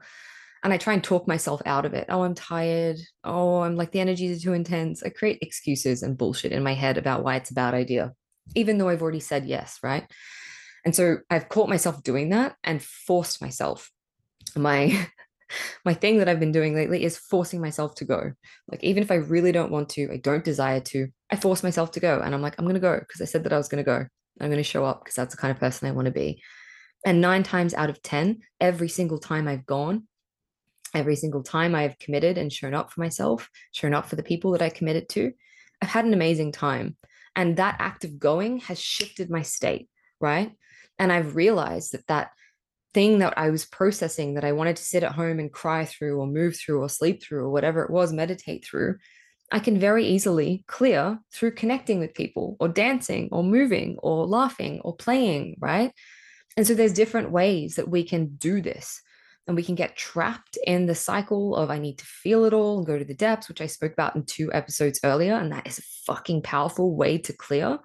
And 0.64 0.72
I 0.72 0.76
try 0.76 0.92
and 0.92 1.02
talk 1.02 1.26
myself 1.26 1.60
out 1.66 1.84
of 1.84 1.94
it. 1.94 2.06
Oh, 2.08 2.22
I'm 2.22 2.34
tired. 2.34 2.98
Oh, 3.24 3.60
I'm 3.60 3.74
like 3.74 3.90
the 3.90 4.00
energies 4.00 4.38
are 4.38 4.42
too 4.44 4.52
intense. 4.52 5.02
I 5.02 5.08
create 5.08 5.38
excuses 5.42 6.02
and 6.02 6.16
bullshit 6.16 6.52
in 6.52 6.62
my 6.62 6.74
head 6.74 6.98
about 6.98 7.24
why 7.24 7.36
it's 7.36 7.50
a 7.50 7.54
bad 7.54 7.74
idea, 7.74 8.12
even 8.54 8.78
though 8.78 8.88
I've 8.88 9.02
already 9.02 9.20
said 9.20 9.44
yes, 9.44 9.78
right? 9.82 10.06
And 10.84 10.94
so 10.94 11.18
I've 11.30 11.48
caught 11.48 11.68
myself 11.68 12.02
doing 12.02 12.30
that 12.30 12.56
and 12.62 12.82
forced 12.82 13.40
myself. 13.40 13.90
My 14.56 15.08
my 15.84 15.94
thing 15.94 16.18
that 16.18 16.28
I've 16.28 16.40
been 16.40 16.52
doing 16.52 16.74
lately 16.74 17.04
is 17.04 17.18
forcing 17.18 17.60
myself 17.60 17.94
to 17.96 18.04
go. 18.04 18.32
Like 18.68 18.82
even 18.82 19.02
if 19.02 19.10
I 19.10 19.16
really 19.16 19.52
don't 19.52 19.70
want 19.70 19.88
to, 19.90 20.10
I 20.12 20.16
don't 20.16 20.44
desire 20.44 20.80
to, 20.80 21.08
I 21.30 21.36
force 21.36 21.62
myself 21.62 21.90
to 21.92 22.00
go. 22.00 22.20
And 22.20 22.34
I'm 22.34 22.42
like, 22.42 22.54
I'm 22.58 22.66
gonna 22.66 22.80
go 22.80 22.98
because 22.98 23.20
I 23.20 23.26
said 23.26 23.44
that 23.44 23.52
I 23.52 23.58
was 23.58 23.68
gonna 23.68 23.82
go. 23.82 24.06
I'm 24.42 24.50
going 24.50 24.58
to 24.58 24.62
show 24.62 24.84
up 24.84 25.02
because 25.02 25.14
that's 25.14 25.34
the 25.34 25.40
kind 25.40 25.50
of 25.50 25.58
person 25.58 25.88
I 25.88 25.92
want 25.92 26.06
to 26.06 26.12
be. 26.12 26.42
And 27.06 27.20
nine 27.20 27.42
times 27.42 27.74
out 27.74 27.90
of 27.90 28.02
10, 28.02 28.40
every 28.60 28.88
single 28.88 29.18
time 29.18 29.48
I've 29.48 29.66
gone, 29.66 30.06
every 30.94 31.16
single 31.16 31.42
time 31.42 31.74
I've 31.74 31.98
committed 31.98 32.38
and 32.38 32.52
shown 32.52 32.74
up 32.74 32.92
for 32.92 33.00
myself, 33.00 33.48
shown 33.72 33.94
up 33.94 34.06
for 34.06 34.16
the 34.16 34.22
people 34.22 34.52
that 34.52 34.62
I 34.62 34.68
committed 34.68 35.08
to, 35.10 35.32
I've 35.80 35.88
had 35.88 36.04
an 36.04 36.14
amazing 36.14 36.52
time. 36.52 36.96
And 37.34 37.56
that 37.56 37.76
act 37.78 38.04
of 38.04 38.18
going 38.18 38.58
has 38.60 38.80
shifted 38.80 39.30
my 39.30 39.42
state, 39.42 39.88
right? 40.20 40.52
And 40.98 41.10
I've 41.10 41.34
realized 41.34 41.92
that 41.92 42.06
that 42.08 42.30
thing 42.94 43.20
that 43.20 43.38
I 43.38 43.50
was 43.50 43.64
processing 43.64 44.34
that 44.34 44.44
I 44.44 44.52
wanted 44.52 44.76
to 44.76 44.84
sit 44.84 45.02
at 45.02 45.12
home 45.12 45.38
and 45.38 45.50
cry 45.50 45.86
through 45.86 46.20
or 46.20 46.26
move 46.26 46.56
through 46.56 46.82
or 46.82 46.88
sleep 46.88 47.22
through 47.22 47.44
or 47.44 47.50
whatever 47.50 47.82
it 47.82 47.90
was, 47.90 48.12
meditate 48.12 48.64
through, 48.64 48.98
I 49.52 49.58
can 49.58 49.78
very 49.78 50.06
easily 50.06 50.64
clear 50.66 51.20
through 51.30 51.52
connecting 51.52 51.98
with 51.98 52.14
people 52.14 52.56
or 52.58 52.68
dancing 52.68 53.28
or 53.30 53.44
moving 53.44 53.98
or 54.02 54.26
laughing 54.26 54.80
or 54.80 54.96
playing, 54.96 55.56
right? 55.60 55.92
And 56.56 56.66
so 56.66 56.74
there's 56.74 56.94
different 56.94 57.30
ways 57.30 57.76
that 57.76 57.88
we 57.88 58.02
can 58.02 58.34
do 58.36 58.62
this. 58.62 59.02
And 59.46 59.56
we 59.56 59.64
can 59.64 59.74
get 59.74 59.96
trapped 59.96 60.56
in 60.66 60.86
the 60.86 60.94
cycle 60.94 61.54
of 61.56 61.68
I 61.68 61.78
need 61.78 61.98
to 61.98 62.04
feel 62.04 62.44
it 62.44 62.54
all 62.54 62.78
and 62.78 62.86
go 62.86 62.96
to 62.96 63.04
the 63.04 63.12
depths, 63.12 63.48
which 63.48 63.60
I 63.60 63.66
spoke 63.66 63.92
about 63.92 64.16
in 64.16 64.24
two 64.24 64.50
episodes 64.52 65.00
earlier. 65.04 65.34
And 65.34 65.52
that 65.52 65.66
is 65.66 65.78
a 65.78 65.82
fucking 66.06 66.42
powerful 66.42 66.94
way 66.94 67.18
to 67.18 67.32
clear. 67.32 67.78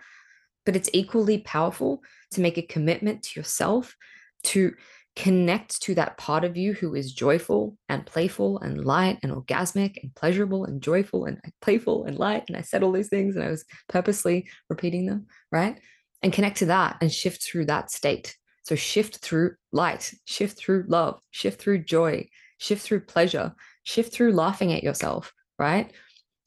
But 0.66 0.76
it's 0.76 0.90
equally 0.94 1.40
powerful 1.40 2.04
to 2.32 2.42
make 2.42 2.58
a 2.58 2.62
commitment 2.62 3.24
to 3.24 3.40
yourself 3.40 3.96
to 4.44 4.74
connect 5.18 5.82
to 5.82 5.96
that 5.96 6.16
part 6.18 6.44
of 6.44 6.56
you 6.56 6.74
who 6.74 6.94
is 6.94 7.12
joyful 7.12 7.76
and 7.90 8.06
playful 8.06 8.60
and 8.60 8.86
light 8.86 9.18
and 9.24 9.32
orgasmic 9.32 9.98
and 10.04 10.14
pleasurable 10.14 10.64
and 10.64 10.80
joyful 10.80 11.26
and 11.26 11.42
playful 11.62 12.06
and 12.06 12.20
light. 12.20 12.44
And 12.48 12.56
I 12.56 12.62
said 12.62 12.84
all 12.84 12.92
these 12.92 13.10
things 13.10 13.36
and 13.36 13.44
I 13.44 13.50
was 13.50 13.66
purposely 13.90 14.48
repeating 14.70 15.08
them, 15.08 15.26
right? 15.52 15.80
And 16.22 16.32
connect 16.32 16.58
to 16.58 16.68
that 16.68 16.98
and 17.02 17.12
shift 17.12 17.44
through 17.44 17.66
that 17.66 17.90
state. 17.90 18.38
So 18.62 18.76
shift 18.76 19.18
through 19.18 19.56
light, 19.72 20.14
shift 20.26 20.60
through 20.60 20.86
love, 20.88 21.20
shift 21.32 21.60
through 21.60 21.84
joy, 21.86 22.30
shift 22.60 22.84
through 22.84 23.02
pleasure, 23.02 23.56
shift 23.84 24.14
through 24.14 24.34
laughing 24.34 24.72
at 24.72 24.84
yourself, 24.84 25.34
right? 25.58 25.92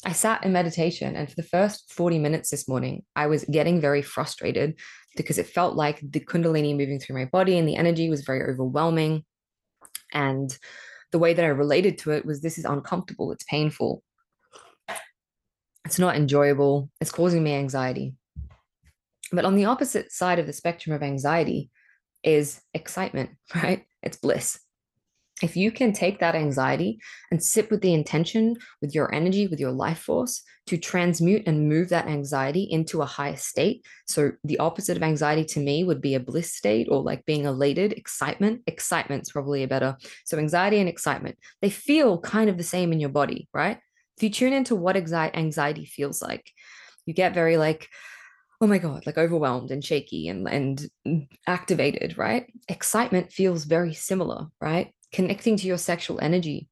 I 0.05 0.13
sat 0.13 0.45
in 0.45 0.53
meditation, 0.53 1.15
and 1.15 1.29
for 1.29 1.35
the 1.35 1.43
first 1.43 1.93
40 1.93 2.19
minutes 2.19 2.51
this 2.51 2.67
morning, 2.67 3.05
I 3.15 3.27
was 3.27 3.45
getting 3.45 3.83
very 3.83 4.01
frustrated 4.01 4.79
because 5.17 5.39
it 5.39 5.47
felt 5.47 5.75
like 5.75 6.01
the 6.03 6.21
Kundalini 6.21 6.77
moving 6.77 6.99
through 6.99 7.17
my 7.17 7.25
body 7.27 7.59
and 7.59 7.69
the 7.69 7.77
energy 7.77 8.09
was 8.09 8.23
very 8.23 8.43
overwhelming. 8.43 9.25
And 10.13 10.57
the 11.13 11.19
way 11.19 11.35
that 11.35 11.45
I 11.45 11.49
related 11.49 11.99
to 11.99 12.13
it 12.13 12.25
was 12.25 12.41
this 12.41 12.59
is 12.59 12.65
uncomfortable, 12.65 13.33
it's 13.33 13.45
painful, 13.45 14.03
it's 15.85 15.99
not 15.99 16.17
enjoyable, 16.17 16.91
it's 17.01 17.11
causing 17.11 17.43
me 17.43 17.55
anxiety. 17.55 18.15
But 19.33 19.45
on 19.45 19.57
the 19.57 19.67
opposite 19.67 20.13
side 20.13 20.39
of 20.39 20.47
the 20.47 20.53
spectrum 20.53 20.95
of 20.95 21.03
anxiety 21.03 21.71
is 22.23 22.61
excitement, 22.75 23.31
right? 23.55 23.85
It's 24.03 24.17
bliss 24.17 24.61
if 25.43 25.57
you 25.57 25.71
can 25.71 25.93
take 25.93 26.19
that 26.21 26.35
anxiety 26.35 27.01
and 27.31 27.43
sit 27.43 27.71
with 27.71 27.81
the 27.81 27.95
intention, 27.95 28.57
with 28.81 28.95
your 28.95 29.13
energy, 29.15 29.47
with 29.47 29.61
your 29.61 29.73
life 29.73 30.01
force 30.01 30.43
to 30.67 30.77
transmute 30.77 31.45
and 31.47 31.69
move 31.69 31.89
that 31.89 32.07
anxiety 32.07 32.63
into 32.63 33.03
a 33.03 33.07
higher 33.07 33.37
state. 33.37 33.85
So, 34.07 34.33
the 34.45 34.59
opposite 34.59 34.97
of 34.97 35.03
anxiety 35.03 35.45
to 35.45 35.61
me 35.61 35.85
would 35.85 36.01
be 36.01 36.15
a 36.15 36.21
bliss 36.21 36.53
state 36.53 36.89
or 36.91 37.03
like 37.03 37.25
being 37.27 37.45
elated, 37.45 37.93
excitement. 37.93 38.63
Excitement's 38.67 39.33
probably 39.33 39.63
a 39.63 39.69
better. 39.69 39.97
So, 40.25 40.39
anxiety 40.39 40.79
and 40.79 40.89
excitement, 40.89 41.39
they 41.63 41.71
feel 41.71 42.21
kind 42.21 42.51
of 42.51 42.57
the 42.57 42.63
same 42.63 42.93
in 42.93 43.01
your 43.01 43.11
body, 43.11 43.49
right? 43.55 43.79
If 44.17 44.23
you 44.23 44.31
tune 44.31 44.53
into 44.53 44.77
what 44.77 44.97
anxiety 44.97 45.87
feels 45.87 46.21
like, 46.21 46.51
you 47.07 47.15
get 47.15 47.35
very 47.35 47.57
like, 47.57 47.89
oh 48.63 48.67
my 48.67 48.77
god 48.77 49.07
like 49.07 49.17
overwhelmed 49.17 49.71
and 49.71 49.83
shaky 49.83 50.29
and 50.29 50.47
and 50.47 51.27
activated 51.47 52.19
right 52.19 52.53
excitement 52.69 53.33
feels 53.33 53.65
very 53.65 53.95
similar 53.95 54.49
right 54.61 54.93
connecting 55.13 55.57
to 55.57 55.67
your 55.67 55.79
sexual 55.79 56.19
energy 56.21 56.69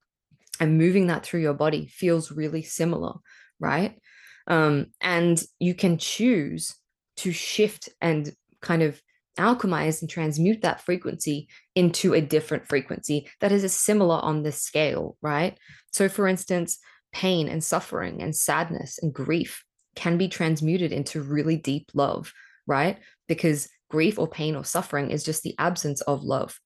and 0.60 0.78
moving 0.78 1.06
that 1.08 1.24
through 1.24 1.40
your 1.40 1.54
body 1.54 1.86
feels 1.86 2.32
really 2.32 2.62
similar, 2.62 3.14
right? 3.60 3.98
Um, 4.46 4.86
and 5.00 5.42
you 5.58 5.74
can 5.74 5.98
choose 5.98 6.74
to 7.18 7.32
shift 7.32 7.88
and 8.00 8.32
kind 8.60 8.82
of 8.82 9.00
alchemize 9.38 10.00
and 10.00 10.10
transmute 10.10 10.62
that 10.62 10.80
frequency 10.80 11.48
into 11.74 12.12
a 12.12 12.20
different 12.20 12.66
frequency 12.66 13.28
that 13.40 13.52
is 13.52 13.72
similar 13.72 14.16
on 14.16 14.42
this 14.42 14.60
scale, 14.62 15.16
right? 15.22 15.56
So, 15.92 16.08
for 16.08 16.26
instance, 16.26 16.78
pain 17.12 17.48
and 17.48 17.62
suffering 17.62 18.20
and 18.20 18.34
sadness 18.34 18.98
and 19.00 19.14
grief 19.14 19.64
can 19.94 20.18
be 20.18 20.28
transmuted 20.28 20.92
into 20.92 21.22
really 21.22 21.56
deep 21.56 21.90
love, 21.94 22.32
right? 22.66 22.98
Because 23.26 23.68
grief 23.90 24.18
or 24.18 24.28
pain 24.28 24.54
or 24.56 24.64
suffering 24.64 25.10
is 25.10 25.24
just 25.24 25.42
the 25.42 25.54
absence 25.58 26.00
of 26.02 26.22
love. 26.22 26.58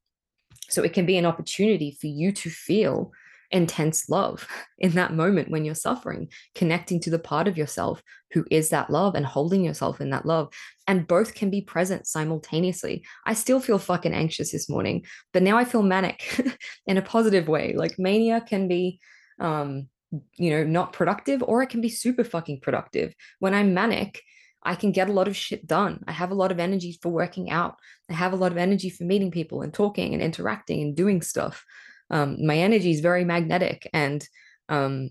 So 0.69 0.83
it 0.83 0.93
can 0.93 1.07
be 1.07 1.17
an 1.17 1.27
opportunity 1.27 1.97
for 2.01 2.07
you 2.07 2.33
to 2.33 2.51
feel 2.51 3.13
intense 3.53 4.09
love 4.09 4.49
in 4.79 4.93
that 4.93 5.13
moment 5.13 5.51
when 5.51 5.65
you're 5.65 5.75
suffering, 5.75 6.29
connecting 6.55 6.99
to 7.01 7.11
the 7.11 7.19
part 7.19 7.47
of 7.47 7.57
yourself 7.57 8.03
who 8.33 8.45
is 8.51 8.71
that 8.71 8.91
love 8.91 9.15
and 9.15 9.27
holding 9.27 9.63
yourself 9.63 10.01
in 10.01 10.11
that 10.11 10.27
love. 10.27 10.53
And 10.87 11.07
both 11.07 11.35
can 11.35 11.51
be 11.51 11.61
present 11.61 12.07
simultaneously. 12.07 13.05
I 13.27 13.35
still 13.35 13.61
feel 13.61 13.79
fucking 13.79 14.15
anxious 14.15 14.53
this 14.53 14.69
morning, 14.69 15.05
but 15.33 15.43
now 15.43 15.59
I 15.59 15.65
feel 15.65 15.83
manic 15.83 16.41
in 16.87 16.97
a 16.97 17.03
positive 17.03 17.47
way. 17.47 17.75
Like 17.77 17.99
mania 17.99 18.41
can 18.41 18.69
be, 18.69 18.99
um, 19.39 19.89
you 20.37 20.51
know, 20.51 20.65
not 20.65 20.93
productive 20.93 21.43
or 21.43 21.63
it 21.63 21.69
can 21.69 21.81
be 21.81 21.89
super 21.89 22.25
fucking 22.25 22.61
productive. 22.61 23.15
When 23.39 23.55
I'm 23.55 23.75
manic, 23.75 24.23
I 24.65 24.75
can 24.75 24.93
get 24.93 25.09
a 25.09 25.13
lot 25.13 25.29
of 25.29 25.37
shit 25.37 25.67
done. 25.67 26.05
I 26.07 26.13
have 26.13 26.31
a 26.31 26.37
lot 26.37 26.53
of 26.53 26.61
energy 26.61 26.99
for 27.03 27.09
working 27.11 27.51
out. 27.51 27.77
I 28.09 28.15
have 28.15 28.33
a 28.33 28.37
lot 28.37 28.53
of 28.53 28.59
energy 28.59 28.91
for 28.91 29.05
meeting 29.05 29.31
people 29.31 29.63
and 29.63 29.75
talking 29.75 30.13
and 30.13 30.23
interacting 30.23 30.81
and 30.83 30.97
doing 30.97 31.23
stuff. 31.23 31.65
Um, 32.11 32.45
my 32.47 32.59
energy 32.59 32.91
is 32.91 33.01
very 33.01 33.25
magnetic 33.25 33.89
and, 33.93 34.27
um, 34.69 35.11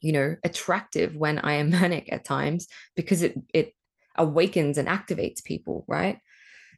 you 0.00 0.12
know, 0.12 0.36
attractive 0.42 1.14
when 1.14 1.38
I 1.38 1.54
am 1.54 1.70
manic 1.70 2.12
at 2.12 2.24
times 2.24 2.66
because 2.96 3.22
it 3.22 3.34
it 3.54 3.74
awakens 4.16 4.78
and 4.78 4.88
activates 4.88 5.44
people, 5.44 5.84
right? 5.86 6.18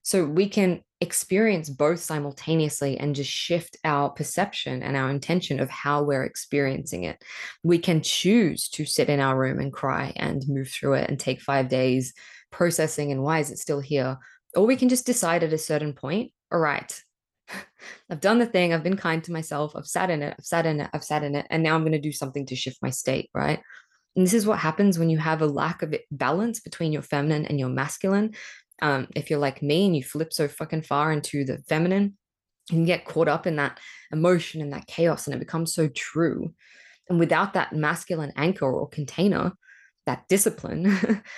So 0.02 0.24
we 0.24 0.48
can 0.48 0.82
experience 1.02 1.68
both 1.68 1.98
simultaneously 1.98 2.96
and 2.96 3.16
just 3.16 3.30
shift 3.30 3.76
our 3.82 4.08
perception 4.08 4.84
and 4.84 4.96
our 4.96 5.10
intention 5.10 5.58
of 5.58 5.68
how 5.68 6.04
we're 6.04 6.22
experiencing 6.22 7.02
it. 7.02 7.20
We 7.64 7.78
can 7.78 8.02
choose 8.02 8.68
to 8.70 8.84
sit 8.84 9.10
in 9.10 9.18
our 9.18 9.36
room 9.36 9.58
and 9.58 9.72
cry 9.72 10.12
and 10.14 10.44
move 10.46 10.68
through 10.68 10.94
it 10.94 11.10
and 11.10 11.18
take 11.18 11.40
five 11.40 11.68
days 11.68 12.14
processing 12.52 13.10
and 13.10 13.20
why 13.20 13.40
is 13.40 13.50
it 13.50 13.58
still 13.58 13.80
here? 13.80 14.16
Or 14.54 14.64
we 14.64 14.76
can 14.76 14.88
just 14.88 15.04
decide 15.04 15.42
at 15.42 15.52
a 15.52 15.58
certain 15.58 15.92
point, 15.92 16.30
all 16.52 16.60
right, 16.60 17.02
I've 18.10 18.20
done 18.20 18.38
the 18.38 18.46
thing, 18.46 18.72
I've 18.72 18.84
been 18.84 18.96
kind 18.96 19.24
to 19.24 19.32
myself, 19.32 19.74
I've 19.74 19.86
sat 19.86 20.08
in 20.08 20.22
it, 20.22 20.36
I've 20.38 20.44
sat 20.44 20.66
in 20.66 20.80
it, 20.80 20.90
I've 20.94 21.04
sat 21.04 21.24
in 21.24 21.34
it, 21.34 21.46
and 21.50 21.64
now 21.64 21.74
I'm 21.74 21.82
going 21.82 21.92
to 21.92 21.98
do 21.98 22.12
something 22.12 22.46
to 22.46 22.54
shift 22.54 22.78
my 22.80 22.90
state, 22.90 23.28
right? 23.34 23.60
And 24.14 24.24
this 24.24 24.34
is 24.34 24.46
what 24.46 24.58
happens 24.58 24.98
when 24.98 25.10
you 25.10 25.18
have 25.18 25.40
a 25.42 25.46
lack 25.46 25.82
of 25.82 25.94
balance 26.10 26.60
between 26.60 26.92
your 26.92 27.02
feminine 27.02 27.46
and 27.46 27.58
your 27.58 27.70
masculine 27.70 28.34
um, 28.82 29.06
if 29.14 29.30
you're 29.30 29.38
like 29.38 29.62
me 29.62 29.86
and 29.86 29.96
you 29.96 30.02
flip 30.02 30.32
so 30.32 30.48
fucking 30.48 30.82
far 30.82 31.12
into 31.12 31.44
the 31.44 31.58
feminine, 31.68 32.18
you 32.68 32.76
can 32.76 32.84
get 32.84 33.06
caught 33.06 33.28
up 33.28 33.46
in 33.46 33.56
that 33.56 33.78
emotion 34.12 34.60
and 34.60 34.72
that 34.72 34.86
chaos 34.86 35.26
and 35.26 35.34
it 35.34 35.38
becomes 35.38 35.72
so 35.72 35.88
true. 35.88 36.52
And 37.08 37.18
without 37.18 37.54
that 37.54 37.72
masculine 37.72 38.32
anchor 38.36 38.70
or 38.70 38.88
container, 38.88 39.52
that 40.06 40.24
discipline, 40.28 40.82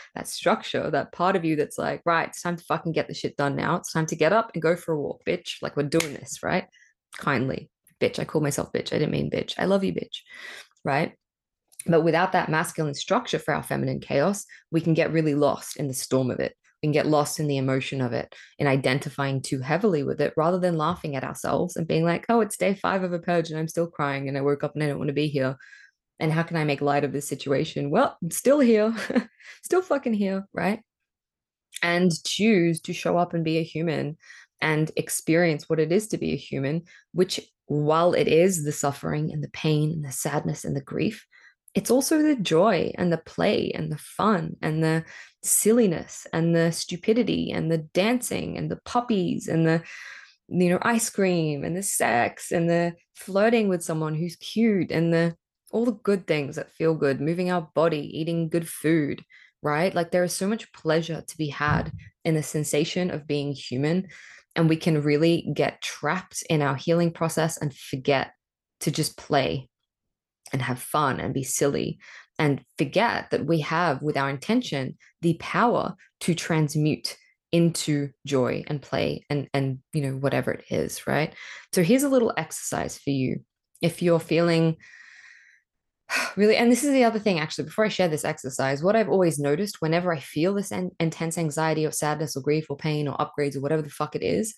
that 0.14 0.26
structure, 0.26 0.90
that 0.90 1.12
part 1.12 1.36
of 1.36 1.44
you 1.44 1.54
that's 1.54 1.76
like, 1.78 2.00
right, 2.06 2.28
it's 2.28 2.40
time 2.40 2.56
to 2.56 2.64
fucking 2.64 2.92
get 2.92 3.08
the 3.08 3.14
shit 3.14 3.36
done 3.36 3.56
now. 3.56 3.76
It's 3.76 3.92
time 3.92 4.06
to 4.06 4.16
get 4.16 4.32
up 4.32 4.50
and 4.54 4.62
go 4.62 4.74
for 4.74 4.94
a 4.94 5.00
walk, 5.00 5.20
bitch. 5.26 5.56
Like 5.60 5.76
we're 5.76 5.84
doing 5.84 6.14
this, 6.14 6.42
right? 6.42 6.64
Kindly, 7.18 7.70
bitch. 8.00 8.18
I 8.18 8.24
call 8.24 8.40
myself 8.40 8.72
bitch. 8.72 8.92
I 8.92 8.98
didn't 8.98 9.10
mean 9.10 9.30
bitch. 9.30 9.54
I 9.58 9.66
love 9.66 9.84
you, 9.84 9.92
bitch, 9.92 10.20
right? 10.82 11.14
But 11.86 12.04
without 12.04 12.32
that 12.32 12.48
masculine 12.48 12.94
structure 12.94 13.38
for 13.38 13.52
our 13.52 13.62
feminine 13.62 14.00
chaos, 14.00 14.46
we 14.70 14.80
can 14.80 14.94
get 14.94 15.12
really 15.12 15.34
lost 15.34 15.76
in 15.76 15.88
the 15.88 15.94
storm 15.94 16.30
of 16.30 16.40
it. 16.40 16.54
Can 16.84 16.92
get 16.92 17.06
lost 17.06 17.40
in 17.40 17.46
the 17.46 17.56
emotion 17.56 18.02
of 18.02 18.12
it, 18.12 18.34
and 18.58 18.68
identifying 18.68 19.40
too 19.40 19.60
heavily 19.60 20.02
with 20.02 20.20
it, 20.20 20.34
rather 20.36 20.58
than 20.58 20.76
laughing 20.76 21.16
at 21.16 21.24
ourselves 21.24 21.76
and 21.76 21.88
being 21.88 22.04
like, 22.04 22.26
oh, 22.28 22.42
it's 22.42 22.58
day 22.58 22.74
five 22.74 23.02
of 23.02 23.14
a 23.14 23.18
purge 23.18 23.48
and 23.48 23.58
I'm 23.58 23.68
still 23.68 23.86
crying 23.86 24.28
and 24.28 24.36
I 24.36 24.42
woke 24.42 24.62
up 24.62 24.74
and 24.74 24.84
I 24.84 24.88
don't 24.88 24.98
want 24.98 25.08
to 25.08 25.14
be 25.14 25.28
here. 25.28 25.56
And 26.20 26.30
how 26.30 26.42
can 26.42 26.58
I 26.58 26.64
make 26.64 26.82
light 26.82 27.02
of 27.02 27.10
this 27.10 27.26
situation? 27.26 27.88
Well, 27.88 28.18
I'm 28.22 28.30
still 28.30 28.60
here, 28.60 28.94
still 29.64 29.80
fucking 29.80 30.12
here, 30.12 30.46
right? 30.52 30.80
And 31.82 32.12
choose 32.22 32.82
to 32.82 32.92
show 32.92 33.16
up 33.16 33.32
and 33.32 33.44
be 33.44 33.56
a 33.56 33.64
human 33.64 34.18
and 34.60 34.90
experience 34.94 35.66
what 35.66 35.80
it 35.80 35.90
is 35.90 36.08
to 36.08 36.18
be 36.18 36.32
a 36.32 36.36
human, 36.36 36.82
which 37.12 37.40
while 37.64 38.12
it 38.12 38.28
is 38.28 38.62
the 38.62 38.72
suffering 38.72 39.32
and 39.32 39.42
the 39.42 39.48
pain 39.48 39.90
and 39.90 40.04
the 40.04 40.12
sadness 40.12 40.66
and 40.66 40.76
the 40.76 40.82
grief, 40.82 41.26
it's 41.74 41.90
also 41.90 42.22
the 42.22 42.36
joy 42.36 42.92
and 42.96 43.12
the 43.12 43.18
play 43.18 43.72
and 43.74 43.90
the 43.90 43.98
fun 43.98 44.56
and 44.62 44.82
the 44.82 45.04
silliness 45.42 46.26
and 46.32 46.54
the 46.54 46.70
stupidity 46.70 47.50
and 47.50 47.70
the 47.70 47.78
dancing 47.78 48.56
and 48.56 48.70
the 48.70 48.80
puppies 48.84 49.48
and 49.48 49.66
the 49.66 49.82
you 50.48 50.68
know 50.68 50.78
ice 50.82 51.10
cream 51.10 51.64
and 51.64 51.76
the 51.76 51.82
sex 51.82 52.52
and 52.52 52.68
the 52.68 52.92
flirting 53.14 53.68
with 53.68 53.82
someone 53.82 54.14
who's 54.14 54.36
cute 54.36 54.90
and 54.90 55.12
the 55.12 55.34
all 55.72 55.84
the 55.84 55.92
good 55.92 56.26
things 56.26 56.56
that 56.56 56.70
feel 56.70 56.94
good 56.94 57.20
moving 57.20 57.50
our 57.50 57.68
body 57.74 58.18
eating 58.18 58.48
good 58.48 58.68
food 58.68 59.22
right? 59.64 59.94
Like 59.94 60.10
there 60.10 60.22
is 60.22 60.34
so 60.34 60.46
much 60.46 60.72
pleasure 60.72 61.24
to 61.26 61.38
be 61.38 61.48
had 61.48 61.90
in 62.24 62.34
the 62.34 62.42
sensation 62.42 63.10
of 63.10 63.26
being 63.26 63.52
human 63.52 64.08
and 64.54 64.68
we 64.68 64.76
can 64.76 65.02
really 65.02 65.50
get 65.54 65.80
trapped 65.80 66.44
in 66.48 66.62
our 66.62 66.76
healing 66.76 67.10
process 67.10 67.56
and 67.56 67.74
forget 67.74 68.32
to 68.80 68.92
just 68.92 69.16
play 69.16 69.68
and 70.54 70.62
have 70.62 70.78
fun 70.78 71.18
and 71.18 71.34
be 71.34 71.42
silly 71.42 71.98
and 72.38 72.64
forget 72.78 73.30
that 73.30 73.44
we 73.44 73.60
have 73.60 74.00
with 74.00 74.16
our 74.16 74.30
intention 74.30 74.96
the 75.20 75.34
power 75.40 75.94
to 76.20 76.34
transmute 76.34 77.16
into 77.50 78.10
joy 78.24 78.64
and 78.68 78.80
play 78.80 79.26
and 79.28 79.48
and 79.52 79.80
you 79.92 80.00
know 80.00 80.12
whatever 80.12 80.52
it 80.52 80.64
is 80.70 81.06
right? 81.06 81.34
So 81.72 81.82
here's 81.82 82.04
a 82.04 82.08
little 82.08 82.32
exercise 82.36 82.96
for 82.96 83.10
you. 83.10 83.40
If 83.82 84.00
you're 84.00 84.20
feeling 84.20 84.76
really 86.36 86.56
and 86.56 86.70
this 86.70 86.84
is 86.84 86.92
the 86.92 87.04
other 87.04 87.18
thing 87.18 87.38
actually 87.38 87.64
before 87.64 87.86
i 87.86 87.88
share 87.88 88.08
this 88.08 88.26
exercise 88.26 88.82
what 88.82 88.94
i've 88.94 89.08
always 89.08 89.38
noticed 89.38 89.80
whenever 89.80 90.12
i 90.12 90.18
feel 90.18 90.52
this 90.52 90.70
en- 90.70 90.90
intense 91.00 91.38
anxiety 91.38 91.86
or 91.86 91.90
sadness 91.90 92.36
or 92.36 92.42
grief 92.42 92.66
or 92.68 92.76
pain 92.76 93.08
or 93.08 93.16
upgrades 93.16 93.56
or 93.56 93.60
whatever 93.60 93.80
the 93.80 93.88
fuck 93.88 94.14
it 94.14 94.22
is 94.22 94.54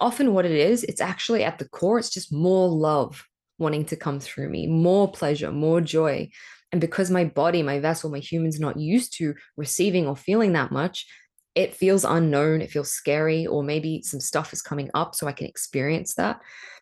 often 0.00 0.34
what 0.34 0.44
it 0.44 0.52
is 0.52 0.84
it's 0.84 1.00
actually 1.00 1.44
at 1.44 1.58
the 1.58 1.68
core 1.70 1.98
it's 1.98 2.10
just 2.10 2.30
more 2.30 2.68
love 2.68 3.24
wanting 3.58 3.84
to 3.86 3.96
come 3.96 4.20
through 4.20 4.48
me, 4.48 4.66
more 4.66 5.10
pleasure, 5.10 5.52
more 5.52 5.80
joy. 5.80 6.28
And 6.72 6.80
because 6.80 7.10
my 7.10 7.24
body, 7.24 7.62
my 7.62 7.80
vessel, 7.80 8.10
my 8.10 8.18
human's 8.18 8.58
not 8.58 8.78
used 8.78 9.12
to 9.18 9.34
receiving 9.56 10.06
or 10.06 10.16
feeling 10.16 10.54
that 10.54 10.72
much, 10.72 11.06
it 11.54 11.74
feels 11.74 12.04
unknown, 12.04 12.62
it 12.62 12.70
feels 12.70 12.90
scary, 12.90 13.46
or 13.46 13.62
maybe 13.62 14.02
some 14.02 14.20
stuff 14.20 14.52
is 14.52 14.62
coming 14.62 14.90
up 14.94 15.14
so 15.14 15.26
I 15.26 15.32
can 15.32 15.46
experience 15.46 16.14
that. 16.14 16.40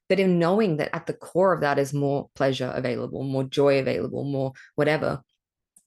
But 0.09 0.21
in 0.21 0.39
knowing 0.39 0.77
that 0.77 0.95
at 0.95 1.07
the 1.07 1.13
core 1.13 1.53
of 1.53 1.61
that 1.61 1.79
is 1.79 1.93
more 1.93 2.29
pleasure 2.35 2.73
available, 2.75 3.23
more 3.25 3.45
joy 3.45 3.79
available, 3.79 4.25
more 4.25 4.53
whatever, 4.77 5.23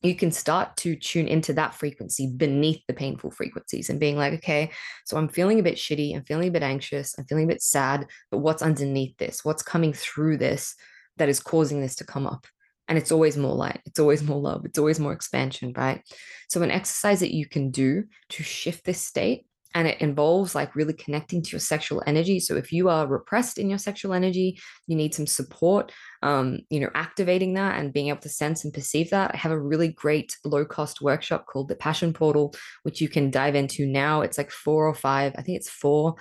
you 0.03 0.15
can 0.15 0.31
start 0.31 0.75
to 0.77 0.97
tune 0.97 1.27
into 1.27 1.53
that 1.53 1.73
frequency 1.73 2.27
beneath 2.27 2.81
the 2.87 2.93
painful 2.93 3.31
frequencies 3.31 3.89
and 3.89 4.01
being 4.01 4.17
like, 4.17 4.33
okay, 4.33 4.69
so 5.05 5.15
I'm 5.15 5.29
feeling 5.29 5.59
a 5.59 5.63
bit 5.63 5.75
shitty. 5.75 6.13
I'm 6.13 6.25
feeling 6.25 6.49
a 6.49 6.51
bit 6.51 6.61
anxious. 6.61 7.15
I'm 7.17 7.25
feeling 7.25 7.45
a 7.45 7.53
bit 7.53 7.61
sad. 7.61 8.07
But 8.29 8.39
what's 8.39 8.61
underneath 8.61 9.17
this? 9.17 9.45
What's 9.45 9.63
coming 9.63 9.93
through 9.93 10.37
this 10.37 10.75
that 11.17 11.29
is 11.29 11.39
causing 11.39 11.79
this 11.79 11.95
to 11.95 12.03
come 12.03 12.27
up? 12.27 12.45
And 12.89 12.97
it's 12.97 13.13
always 13.13 13.37
more 13.37 13.55
light. 13.55 13.79
It's 13.85 13.99
always 13.99 14.21
more 14.23 14.41
love. 14.41 14.65
It's 14.65 14.77
always 14.77 14.99
more 14.99 15.13
expansion, 15.13 15.71
right? 15.77 16.01
So, 16.49 16.61
an 16.61 16.71
exercise 16.71 17.21
that 17.21 17.33
you 17.33 17.47
can 17.47 17.71
do 17.71 18.03
to 18.31 18.43
shift 18.43 18.83
this 18.83 18.99
state 18.99 19.45
and 19.73 19.87
it 19.87 19.99
involves 20.01 20.55
like 20.55 20.75
really 20.75 20.93
connecting 20.93 21.41
to 21.41 21.51
your 21.51 21.59
sexual 21.59 22.03
energy 22.05 22.39
so 22.39 22.55
if 22.55 22.71
you 22.71 22.89
are 22.89 23.07
repressed 23.07 23.57
in 23.57 23.69
your 23.69 23.79
sexual 23.79 24.13
energy 24.13 24.59
you 24.87 24.95
need 24.95 25.13
some 25.13 25.27
support 25.27 25.91
um, 26.21 26.59
you 26.69 26.79
know 26.79 26.89
activating 26.95 27.53
that 27.53 27.79
and 27.79 27.93
being 27.93 28.09
able 28.09 28.19
to 28.19 28.29
sense 28.29 28.63
and 28.63 28.73
perceive 28.73 29.09
that 29.09 29.31
i 29.33 29.37
have 29.37 29.51
a 29.51 29.59
really 29.59 29.89
great 29.89 30.35
low 30.45 30.65
cost 30.65 31.01
workshop 31.01 31.45
called 31.45 31.67
the 31.67 31.75
passion 31.75 32.13
portal 32.13 32.53
which 32.83 33.01
you 33.01 33.09
can 33.09 33.31
dive 33.31 33.55
into 33.55 33.85
now 33.85 34.21
it's 34.21 34.37
like 34.37 34.51
four 34.51 34.87
or 34.87 34.93
five 34.93 35.33
i 35.37 35.41
think 35.41 35.57
it's 35.57 35.69
four 35.69 36.15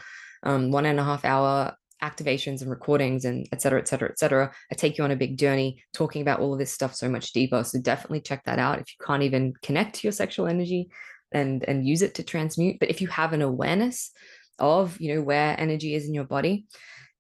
um, 0.44 0.72
one 0.72 0.86
and 0.86 0.98
a 0.98 1.04
half 1.04 1.24
hour 1.24 1.76
activations 2.02 2.60
and 2.60 2.70
recordings 2.70 3.24
and 3.24 3.48
et 3.52 3.62
cetera, 3.62 3.78
et 3.78 3.88
cetera, 3.88 4.08
et 4.08 4.18
cetera. 4.18 4.52
I 4.70 4.74
take 4.74 4.98
you 4.98 5.04
on 5.04 5.12
a 5.12 5.16
big 5.16 5.38
journey 5.38 5.82
talking 5.94 6.20
about 6.20 6.40
all 6.40 6.52
of 6.52 6.58
this 6.58 6.72
stuff 6.72 6.94
so 6.94 7.08
much 7.08 7.32
deeper. 7.32 7.62
So 7.64 7.80
definitely 7.80 8.20
check 8.20 8.44
that 8.44 8.58
out 8.58 8.80
if 8.80 8.86
you 8.88 9.06
can't 9.06 9.22
even 9.22 9.54
connect 9.62 9.96
to 9.96 10.06
your 10.06 10.12
sexual 10.12 10.48
energy 10.48 10.90
and 11.35 11.64
and 11.64 11.87
use 11.87 12.03
it 12.03 12.14
to 12.14 12.23
transmute. 12.23 12.79
But 12.81 12.90
if 12.90 13.01
you 13.01 13.09
have 13.09 13.33
an 13.33 13.42
awareness 13.42 14.11
of 14.59 15.01
you 15.01 15.14
know 15.14 15.23
where 15.23 15.59
energy 15.59 15.95
is 15.95 16.07
in 16.07 16.14
your 16.14 16.25
body 16.25 16.66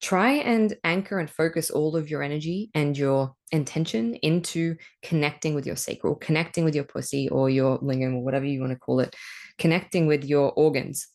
try 0.02 0.32
and 0.32 0.74
anchor 0.82 1.20
and 1.20 1.30
focus 1.30 1.70
all 1.70 1.96
of 1.96 2.10
your 2.10 2.22
energy 2.22 2.70
and 2.74 2.98
your 2.98 3.32
intention 3.52 4.14
into 4.16 4.76
connecting 5.02 5.54
with 5.54 5.64
your 5.64 5.76
sacral 5.76 6.14
connecting 6.16 6.64
with 6.64 6.74
your 6.74 6.84
pussy 6.84 7.28
or 7.28 7.48
your 7.48 7.78
lingam 7.78 8.16
or 8.16 8.24
whatever 8.24 8.44
you 8.44 8.60
want 8.60 8.72
to 8.72 8.78
call 8.78 9.00
it 9.00 9.14
connecting 9.58 10.06
with 10.06 10.24
your 10.24 10.52
organs 10.52 11.08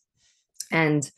and 0.71 1.11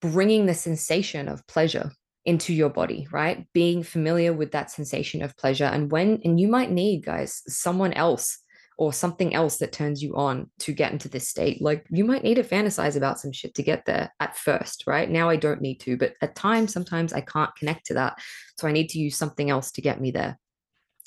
bringing 0.00 0.46
the 0.46 0.54
sensation 0.54 1.28
of 1.28 1.46
pleasure 1.46 1.90
into 2.24 2.52
your 2.52 2.68
body 2.68 3.08
right? 3.10 3.46
Being 3.54 3.82
familiar 3.82 4.32
with 4.32 4.52
that 4.52 4.70
sensation 4.70 5.22
of 5.22 5.36
pleasure. 5.36 5.64
And 5.64 5.90
when 5.90 6.20
and 6.24 6.38
you 6.38 6.48
might 6.48 6.70
need 6.70 7.04
guys 7.04 7.42
someone 7.46 7.94
else 7.94 8.38
or 8.78 8.92
something 8.92 9.34
else 9.34 9.58
that 9.58 9.72
turns 9.72 10.00
you 10.00 10.14
on 10.16 10.48
to 10.60 10.72
get 10.72 10.92
into 10.92 11.08
this 11.08 11.28
state. 11.28 11.60
Like 11.60 11.84
you 11.90 12.04
might 12.04 12.22
need 12.22 12.36
to 12.36 12.44
fantasize 12.44 12.96
about 12.96 13.18
some 13.18 13.32
shit 13.32 13.54
to 13.56 13.62
get 13.64 13.84
there 13.84 14.14
at 14.20 14.36
first, 14.36 14.84
right? 14.86 15.10
Now 15.10 15.28
I 15.28 15.34
don't 15.34 15.60
need 15.60 15.80
to, 15.80 15.96
but 15.96 16.14
at 16.22 16.36
times, 16.36 16.72
sometimes 16.72 17.12
I 17.12 17.20
can't 17.20 17.54
connect 17.56 17.86
to 17.86 17.94
that. 17.94 18.18
So 18.56 18.68
I 18.68 18.72
need 18.72 18.88
to 18.90 19.00
use 19.00 19.16
something 19.16 19.50
else 19.50 19.72
to 19.72 19.82
get 19.82 20.00
me 20.00 20.12
there. 20.12 20.38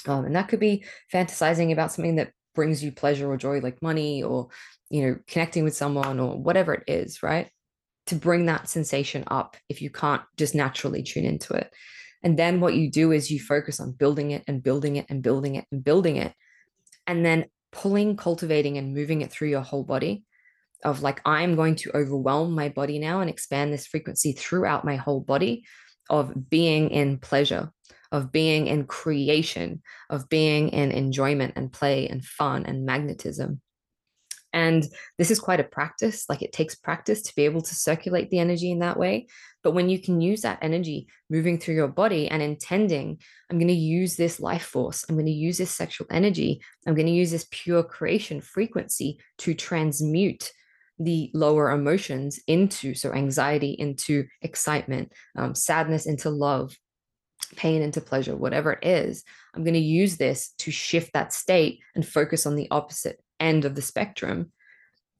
Um, 0.05 0.25
and 0.25 0.35
that 0.35 0.49
could 0.49 0.59
be 0.59 0.83
fantasizing 1.13 1.71
about 1.71 1.93
something 1.93 2.17
that 2.17 2.33
brings 2.53 2.83
you 2.83 2.91
pleasure 2.91 3.31
or 3.31 3.37
joy, 3.37 3.59
like 3.59 3.81
money 3.81 4.21
or, 4.21 4.49
you 4.89 5.03
know, 5.03 5.15
connecting 5.27 5.63
with 5.63 5.75
someone 5.75 6.19
or 6.19 6.37
whatever 6.37 6.73
it 6.73 6.83
is, 6.87 7.23
right? 7.23 7.49
To 8.07 8.15
bring 8.15 8.47
that 8.47 8.67
sensation 8.67 9.23
up 9.27 9.55
if 9.69 9.81
you 9.81 9.89
can't 9.89 10.23
just 10.35 10.55
naturally 10.55 11.03
tune 11.03 11.23
into 11.23 11.53
it. 11.53 11.71
And 12.21 12.37
then 12.37 12.59
what 12.59 12.75
you 12.75 12.91
do 12.91 13.13
is 13.13 13.31
you 13.31 13.39
focus 13.39 13.79
on 13.79 13.93
building 13.93 14.31
it 14.31 14.43
and 14.45 14.61
building 14.61 14.97
it 14.97 15.05
and 15.09 15.23
building 15.23 15.55
it 15.55 15.65
and 15.71 15.81
building 15.81 16.17
it. 16.17 16.33
And 17.07 17.25
then 17.25 17.45
pulling, 17.71 18.17
cultivating, 18.17 18.77
and 18.77 18.93
moving 18.93 19.21
it 19.21 19.31
through 19.31 19.49
your 19.49 19.61
whole 19.61 19.83
body 19.83 20.23
of 20.83 21.01
like, 21.01 21.21
I'm 21.25 21.55
going 21.55 21.75
to 21.75 21.95
overwhelm 21.95 22.53
my 22.53 22.69
body 22.69 22.99
now 22.99 23.21
and 23.21 23.29
expand 23.29 23.71
this 23.71 23.87
frequency 23.87 24.33
throughout 24.33 24.85
my 24.85 24.95
whole 24.95 25.21
body 25.21 25.63
of 26.09 26.49
being 26.49 26.89
in 26.89 27.17
pleasure, 27.17 27.71
of 28.11 28.31
being 28.31 28.67
in 28.67 28.85
creation, 28.85 29.81
of 30.09 30.27
being 30.27 30.69
in 30.69 30.91
enjoyment 30.91 31.53
and 31.55 31.71
play 31.71 32.07
and 32.07 32.25
fun 32.25 32.65
and 32.65 32.85
magnetism. 32.85 33.61
And 34.53 34.85
this 35.17 35.31
is 35.31 35.39
quite 35.39 35.59
a 35.59 35.65
practice. 35.65 36.25
Like 36.27 36.41
it 36.41 36.51
takes 36.51 36.75
practice 36.75 37.21
to 37.23 37.35
be 37.35 37.45
able 37.45 37.61
to 37.61 37.75
circulate 37.75 38.29
the 38.29 38.39
energy 38.39 38.71
in 38.71 38.79
that 38.79 38.97
way. 38.97 39.27
But 39.63 39.71
when 39.71 39.89
you 39.89 39.99
can 39.99 40.21
use 40.21 40.41
that 40.41 40.59
energy 40.61 41.07
moving 41.29 41.59
through 41.59 41.75
your 41.75 41.87
body 41.87 42.27
and 42.27 42.41
intending, 42.41 43.19
I'm 43.49 43.57
going 43.57 43.67
to 43.67 43.73
use 43.73 44.15
this 44.15 44.39
life 44.39 44.63
force, 44.63 45.05
I'm 45.07 45.15
going 45.15 45.25
to 45.27 45.31
use 45.31 45.57
this 45.57 45.71
sexual 45.71 46.07
energy, 46.09 46.61
I'm 46.87 46.95
going 46.95 47.05
to 47.05 47.11
use 47.11 47.31
this 47.31 47.47
pure 47.51 47.83
creation 47.83 48.41
frequency 48.41 49.19
to 49.39 49.53
transmute 49.53 50.51
the 50.99 51.31
lower 51.33 51.71
emotions 51.71 52.39
into 52.47 52.93
so 52.93 53.11
anxiety 53.11 53.71
into 53.71 54.25
excitement, 54.41 55.11
um, 55.35 55.55
sadness 55.55 56.05
into 56.05 56.29
love, 56.29 56.75
pain 57.55 57.81
into 57.81 58.01
pleasure, 58.01 58.35
whatever 58.35 58.73
it 58.73 58.85
is. 58.85 59.23
I'm 59.53 59.63
going 59.63 59.73
to 59.73 59.79
use 59.79 60.17
this 60.17 60.53
to 60.59 60.71
shift 60.71 61.13
that 61.13 61.33
state 61.33 61.79
and 61.95 62.07
focus 62.07 62.45
on 62.45 62.55
the 62.55 62.67
opposite 62.71 63.19
end 63.41 63.65
of 63.65 63.75
the 63.75 63.81
spectrum, 63.81 64.51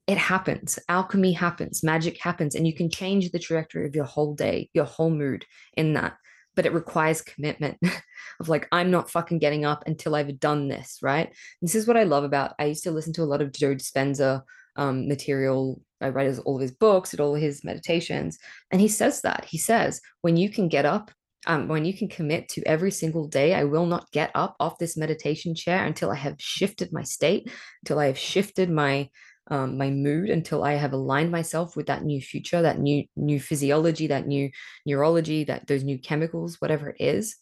it 0.06 0.18
happens. 0.18 0.78
Alchemy 0.88 1.32
happens, 1.32 1.82
magic 1.82 2.18
happens, 2.20 2.54
and 2.54 2.66
you 2.66 2.74
can 2.74 2.90
change 2.90 3.30
the 3.30 3.38
trajectory 3.38 3.86
of 3.86 3.94
your 3.94 4.04
whole 4.04 4.34
day, 4.34 4.68
your 4.74 4.84
whole 4.84 5.10
mood 5.10 5.44
in 5.74 5.94
that. 5.94 6.16
But 6.54 6.66
it 6.66 6.72
requires 6.72 7.22
commitment 7.22 7.78
of 8.40 8.48
like, 8.48 8.68
I'm 8.72 8.90
not 8.90 9.10
fucking 9.10 9.38
getting 9.38 9.64
up 9.64 9.84
until 9.86 10.14
I've 10.14 10.38
done 10.40 10.68
this, 10.68 10.98
right? 11.02 11.32
This 11.62 11.74
is 11.74 11.86
what 11.86 11.96
I 11.96 12.02
love 12.02 12.24
about. 12.24 12.54
I 12.58 12.66
used 12.66 12.84
to 12.84 12.90
listen 12.90 13.12
to 13.14 13.22
a 13.22 13.24
lot 13.24 13.42
of 13.42 13.52
Joe 13.52 13.74
Dispenza 13.74 14.42
um, 14.76 15.08
material. 15.08 15.80
I 16.00 16.08
read 16.08 16.38
all 16.44 16.56
of 16.56 16.62
his 16.62 16.72
books, 16.72 17.10
did 17.10 17.20
all 17.20 17.36
of 17.36 17.40
his 17.40 17.64
meditations. 17.64 18.38
And 18.70 18.80
he 18.80 18.88
says 18.88 19.22
that. 19.22 19.44
He 19.44 19.58
says, 19.58 20.00
when 20.20 20.36
you 20.36 20.50
can 20.50 20.68
get 20.68 20.84
up, 20.84 21.10
um, 21.46 21.68
when 21.68 21.84
you 21.84 21.96
can 21.96 22.08
commit 22.08 22.48
to 22.50 22.62
every 22.66 22.90
single 22.90 23.26
day, 23.26 23.54
I 23.54 23.64
will 23.64 23.86
not 23.86 24.10
get 24.12 24.30
up 24.34 24.56
off 24.60 24.78
this 24.78 24.96
meditation 24.96 25.54
chair 25.54 25.84
until 25.84 26.10
I 26.10 26.16
have 26.16 26.36
shifted 26.38 26.92
my 26.92 27.02
state, 27.02 27.50
until 27.82 27.98
I 27.98 28.06
have 28.06 28.18
shifted 28.18 28.70
my 28.70 29.10
um, 29.48 29.76
my 29.76 29.90
mood 29.90 30.30
until 30.30 30.62
I 30.62 30.74
have 30.74 30.92
aligned 30.92 31.32
myself 31.32 31.76
with 31.76 31.86
that 31.86 32.04
new 32.04 32.20
future, 32.20 32.62
that 32.62 32.78
new 32.78 33.04
new 33.16 33.40
physiology, 33.40 34.06
that 34.06 34.26
new 34.26 34.50
neurology, 34.86 35.44
that 35.44 35.66
those 35.66 35.82
new 35.82 35.98
chemicals, 35.98 36.60
whatever 36.60 36.90
it 36.90 36.96
is. 37.00 37.36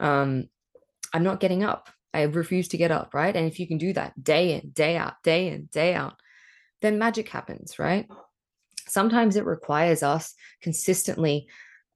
Um, 0.00 0.48
I'm 1.12 1.22
not 1.22 1.40
getting 1.40 1.62
up. 1.62 1.88
I 2.12 2.22
refuse 2.22 2.68
to 2.68 2.76
get 2.76 2.90
up, 2.90 3.14
right? 3.14 3.34
And 3.34 3.46
if 3.46 3.60
you 3.60 3.68
can 3.68 3.78
do 3.78 3.92
that 3.92 4.22
day 4.22 4.54
in, 4.54 4.70
day 4.70 4.96
out, 4.96 5.14
day 5.22 5.48
in, 5.48 5.68
day 5.72 5.94
out, 5.94 6.14
then 6.82 6.98
magic 6.98 7.28
happens, 7.28 7.78
right? 7.78 8.08
Sometimes 8.88 9.36
it 9.36 9.44
requires 9.44 10.02
us 10.02 10.34
consistently 10.62 11.46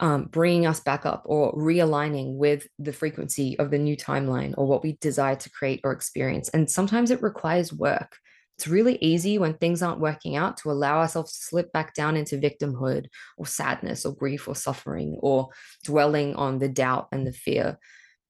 um, 0.00 0.24
bringing 0.24 0.66
us 0.66 0.80
back 0.80 1.04
up 1.04 1.22
or 1.26 1.54
realigning 1.54 2.36
with 2.36 2.66
the 2.78 2.92
frequency 2.92 3.58
of 3.58 3.70
the 3.70 3.78
new 3.78 3.96
timeline 3.96 4.54
or 4.56 4.66
what 4.66 4.82
we 4.82 4.96
desire 5.00 5.36
to 5.36 5.50
create 5.50 5.80
or 5.84 5.92
experience. 5.92 6.48
And 6.48 6.68
sometimes 6.70 7.10
it 7.10 7.22
requires 7.22 7.72
work. 7.72 8.16
It's 8.58 8.66
really 8.66 8.96
easy 9.00 9.38
when 9.38 9.54
things 9.54 9.82
aren't 9.82 10.00
working 10.00 10.36
out 10.36 10.56
to 10.58 10.70
allow 10.70 10.98
ourselves 10.98 11.32
to 11.32 11.44
slip 11.44 11.72
back 11.72 11.94
down 11.94 12.16
into 12.16 12.36
victimhood 12.36 13.06
or 13.36 13.46
sadness 13.46 14.04
or 14.04 14.14
grief 14.14 14.48
or 14.48 14.54
suffering 14.54 15.16
or 15.20 15.48
dwelling 15.84 16.34
on 16.34 16.58
the 16.58 16.68
doubt 16.68 17.08
and 17.12 17.26
the 17.26 17.32
fear. 17.32 17.78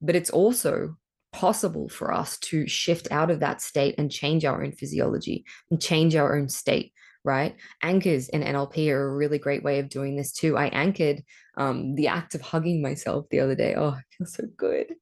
But 0.00 0.16
it's 0.16 0.30
also 0.30 0.96
possible 1.32 1.88
for 1.88 2.12
us 2.12 2.38
to 2.38 2.66
shift 2.66 3.08
out 3.10 3.30
of 3.30 3.40
that 3.40 3.60
state 3.60 3.94
and 3.98 4.10
change 4.10 4.44
our 4.44 4.62
own 4.62 4.72
physiology 4.72 5.44
and 5.70 5.80
change 5.80 6.16
our 6.16 6.36
own 6.36 6.48
state 6.48 6.92
right 7.22 7.56
anchors 7.82 8.28
in 8.30 8.42
nlp 8.42 8.90
are 8.90 9.08
a 9.08 9.14
really 9.14 9.38
great 9.38 9.62
way 9.62 9.78
of 9.78 9.88
doing 9.88 10.16
this 10.16 10.32
too 10.32 10.56
i 10.56 10.66
anchored 10.66 11.22
um, 11.60 11.94
the 11.94 12.08
act 12.08 12.34
of 12.34 12.40
hugging 12.40 12.82
myself 12.82 13.26
the 13.30 13.40
other 13.40 13.54
day 13.54 13.74
oh 13.76 13.90
i 13.90 14.02
feel 14.16 14.26
so 14.26 14.44
good 14.56 14.94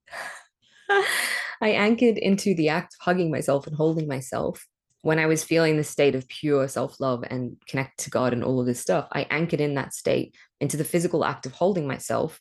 i 0.90 1.68
anchored 1.68 2.18
into 2.18 2.54
the 2.54 2.68
act 2.68 2.94
of 2.94 3.00
hugging 3.00 3.30
myself 3.30 3.66
and 3.66 3.76
holding 3.76 4.08
myself 4.08 4.66
when 5.02 5.18
i 5.18 5.26
was 5.26 5.44
feeling 5.44 5.76
the 5.76 5.84
state 5.84 6.14
of 6.14 6.28
pure 6.28 6.66
self-love 6.68 7.24
and 7.30 7.56
connect 7.66 8.00
to 8.00 8.10
god 8.10 8.32
and 8.32 8.44
all 8.44 8.60
of 8.60 8.66
this 8.66 8.80
stuff 8.80 9.06
i 9.12 9.26
anchored 9.30 9.60
in 9.60 9.74
that 9.74 9.94
state 9.94 10.34
into 10.60 10.76
the 10.76 10.84
physical 10.84 11.24
act 11.24 11.46
of 11.46 11.52
holding 11.52 11.86
myself 11.86 12.40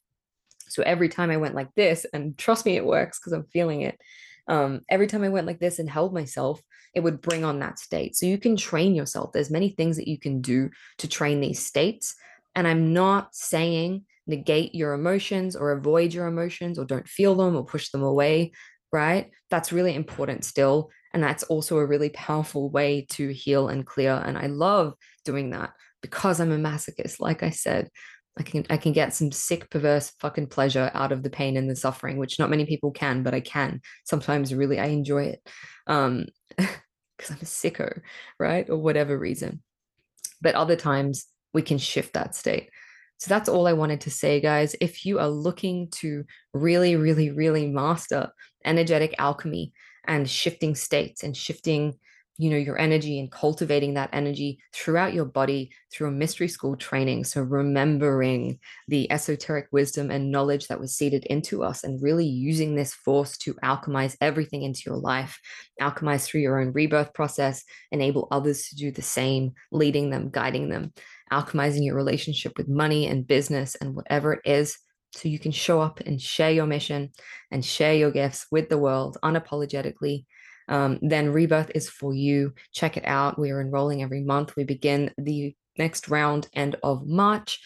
so 0.69 0.83
every 0.83 1.09
time 1.09 1.31
I 1.31 1.37
went 1.37 1.55
like 1.55 1.73
this, 1.75 2.05
and 2.13 2.37
trust 2.37 2.65
me, 2.65 2.75
it 2.75 2.85
works 2.85 3.19
because 3.19 3.33
I'm 3.33 3.45
feeling 3.45 3.81
it. 3.81 3.99
Um, 4.47 4.81
every 4.89 5.07
time 5.07 5.23
I 5.23 5.29
went 5.29 5.47
like 5.47 5.59
this 5.59 5.79
and 5.79 5.89
held 5.89 6.13
myself, 6.13 6.61
it 6.93 7.01
would 7.01 7.21
bring 7.21 7.43
on 7.43 7.59
that 7.59 7.79
state. 7.79 8.15
So 8.15 8.25
you 8.25 8.37
can 8.37 8.55
train 8.55 8.95
yourself. 8.95 9.31
There's 9.33 9.51
many 9.51 9.69
things 9.69 9.97
that 9.97 10.07
you 10.07 10.17
can 10.17 10.41
do 10.41 10.69
to 10.99 11.07
train 11.07 11.41
these 11.41 11.65
states. 11.65 12.15
And 12.57 12.67
I'm 12.67 12.91
not 12.91 13.35
saying 13.35 14.03
negate 14.25 14.75
your 14.75 14.93
emotions 14.93 15.55
or 15.55 15.71
avoid 15.71 16.13
your 16.13 16.25
emotions 16.27 16.77
or 16.77 16.85
don't 16.85 17.07
feel 17.07 17.35
them 17.35 17.55
or 17.55 17.63
push 17.63 17.91
them 17.91 18.01
away, 18.01 18.51
right? 18.91 19.29
That's 19.49 19.71
really 19.71 19.95
important 19.95 20.43
still. 20.43 20.89
And 21.13 21.23
that's 21.23 21.43
also 21.43 21.77
a 21.77 21.85
really 21.85 22.09
powerful 22.09 22.69
way 22.69 23.05
to 23.11 23.29
heal 23.29 23.69
and 23.69 23.85
clear. 23.85 24.11
And 24.11 24.37
I 24.37 24.47
love 24.47 24.95
doing 25.23 25.51
that 25.51 25.71
because 26.01 26.39
I'm 26.39 26.51
a 26.51 26.57
masochist, 26.57 27.19
like 27.19 27.43
I 27.43 27.51
said. 27.51 27.89
I 28.39 28.43
can 28.43 28.65
I 28.69 28.77
can 28.77 28.91
get 28.91 29.15
some 29.15 29.31
sick 29.31 29.69
perverse 29.69 30.11
fucking 30.19 30.47
pleasure 30.47 30.91
out 30.93 31.11
of 31.11 31.23
the 31.23 31.29
pain 31.29 31.57
and 31.57 31.69
the 31.69 31.75
suffering, 31.75 32.17
which 32.17 32.37
not 32.37 32.49
many 32.49 32.65
people 32.65 32.91
can, 32.91 33.23
but 33.23 33.33
I 33.33 33.39
can. 33.39 33.81
Sometimes 34.03 34.53
really 34.53 34.79
I 34.79 34.87
enjoy 34.87 35.23
it. 35.25 35.47
Um 35.85 36.25
because 36.57 37.31
I'm 37.31 37.37
a 37.37 37.45
sicko, 37.45 38.01
right? 38.39 38.69
Or 38.69 38.77
whatever 38.77 39.17
reason. 39.17 39.61
But 40.41 40.55
other 40.55 40.75
times 40.75 41.25
we 41.53 41.61
can 41.61 41.77
shift 41.77 42.13
that 42.13 42.35
state. 42.35 42.69
So 43.17 43.29
that's 43.29 43.49
all 43.49 43.67
I 43.67 43.73
wanted 43.73 44.01
to 44.01 44.11
say, 44.11 44.39
guys. 44.39 44.75
If 44.79 45.05
you 45.05 45.19
are 45.19 45.29
looking 45.29 45.89
to 45.91 46.23
really, 46.53 46.95
really, 46.95 47.31
really 47.31 47.67
master 47.67 48.31
energetic 48.63 49.15
alchemy 49.17 49.73
and 50.05 50.29
shifting 50.29 50.75
states 50.75 51.23
and 51.23 51.35
shifting 51.35 51.95
you 52.37 52.49
know 52.49 52.57
your 52.57 52.77
energy 52.77 53.19
and 53.19 53.31
cultivating 53.31 53.95
that 53.95 54.09
energy 54.13 54.59
throughout 54.73 55.13
your 55.13 55.25
body 55.25 55.71
through 55.91 56.09
a 56.09 56.11
mystery 56.11 56.47
school 56.47 56.75
training. 56.75 57.23
So 57.23 57.41
remembering 57.41 58.59
the 58.87 59.11
esoteric 59.11 59.67
wisdom 59.71 60.11
and 60.11 60.31
knowledge 60.31 60.67
that 60.67 60.79
was 60.79 60.95
seeded 60.95 61.25
into 61.25 61.63
us 61.63 61.83
and 61.83 62.01
really 62.01 62.25
using 62.25 62.75
this 62.75 62.93
force 62.93 63.37
to 63.39 63.53
alchemize 63.55 64.15
everything 64.21 64.63
into 64.63 64.83
your 64.85 64.97
life 64.97 65.39
alchemize 65.81 66.25
through 66.25 66.41
your 66.41 66.59
own 66.59 66.71
rebirth 66.73 67.13
process 67.13 67.63
enable 67.91 68.27
others 68.31 68.67
to 68.67 68.75
do 68.75 68.91
the 68.91 69.01
same 69.01 69.53
leading 69.71 70.09
them 70.09 70.29
guiding 70.29 70.69
them 70.69 70.91
alchemizing 71.31 71.85
your 71.85 71.95
relationship 71.95 72.57
with 72.57 72.67
money 72.67 73.07
and 73.07 73.27
business 73.27 73.75
and 73.75 73.95
whatever 73.95 74.33
it 74.33 74.41
is 74.45 74.77
so 75.13 75.29
you 75.29 75.39
can 75.39 75.51
show 75.51 75.81
up 75.81 75.99
and 76.01 76.21
share 76.21 76.51
your 76.51 76.65
mission 76.65 77.11
and 77.51 77.63
share 77.63 77.93
your 77.93 78.11
gifts 78.11 78.45
with 78.51 78.69
the 78.69 78.77
world 78.77 79.17
unapologetically 79.23 80.25
um, 80.67 80.99
then 81.01 81.31
Rebirth 81.31 81.71
is 81.75 81.89
for 81.89 82.13
you. 82.13 82.53
Check 82.73 82.97
it 82.97 83.05
out. 83.05 83.39
We 83.39 83.51
are 83.51 83.61
enrolling 83.61 84.03
every 84.03 84.23
month. 84.23 84.55
We 84.55 84.63
begin 84.63 85.11
the 85.17 85.55
next 85.77 86.09
round 86.09 86.47
end 86.53 86.75
of 86.83 87.07
March. 87.07 87.59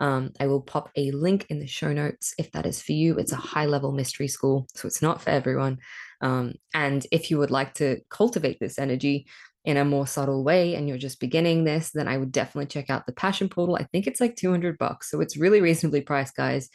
Um, 0.00 0.30
I 0.38 0.46
will 0.46 0.60
pop 0.60 0.90
a 0.96 1.10
link 1.10 1.46
in 1.48 1.58
the 1.58 1.66
show 1.66 1.92
notes 1.92 2.32
if 2.38 2.52
that 2.52 2.66
is 2.66 2.80
for 2.80 2.92
you. 2.92 3.18
It's 3.18 3.32
a 3.32 3.36
high 3.36 3.66
level 3.66 3.92
mystery 3.92 4.28
school, 4.28 4.68
so 4.74 4.86
it's 4.86 5.02
not 5.02 5.20
for 5.20 5.30
everyone. 5.30 5.78
Um, 6.20 6.54
and 6.72 7.06
if 7.10 7.30
you 7.30 7.38
would 7.38 7.50
like 7.50 7.74
to 7.74 8.00
cultivate 8.08 8.58
this 8.60 8.78
energy 8.78 9.26
in 9.64 9.76
a 9.76 9.84
more 9.84 10.06
subtle 10.06 10.44
way 10.44 10.74
and 10.74 10.88
you're 10.88 10.98
just 10.98 11.20
beginning 11.20 11.64
this, 11.64 11.90
then 11.90 12.08
I 12.08 12.16
would 12.16 12.32
definitely 12.32 12.66
check 12.66 12.90
out 12.90 13.06
the 13.06 13.12
Passion 13.12 13.48
Portal. 13.48 13.76
I 13.76 13.84
think 13.84 14.06
it's 14.06 14.20
like 14.20 14.36
200 14.36 14.78
bucks. 14.78 15.10
So 15.10 15.20
it's 15.20 15.36
really 15.36 15.60
reasonably 15.60 16.00
priced, 16.00 16.36
guys. 16.36 16.68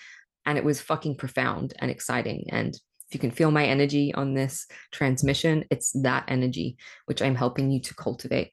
And 0.45 0.57
it 0.57 0.65
was 0.65 0.81
fucking 0.81 1.15
profound 1.15 1.73
and 1.79 1.89
exciting. 1.89 2.47
And 2.49 2.77
you 3.13 3.19
can 3.19 3.31
feel 3.31 3.51
my 3.51 3.65
energy 3.65 4.13
on 4.13 4.33
this 4.33 4.65
transmission, 4.91 5.65
it's 5.69 5.91
that 6.01 6.25
energy 6.27 6.77
which 7.05 7.21
I'm 7.21 7.35
helping 7.35 7.71
you 7.71 7.81
to 7.81 7.95
cultivate 7.95 8.51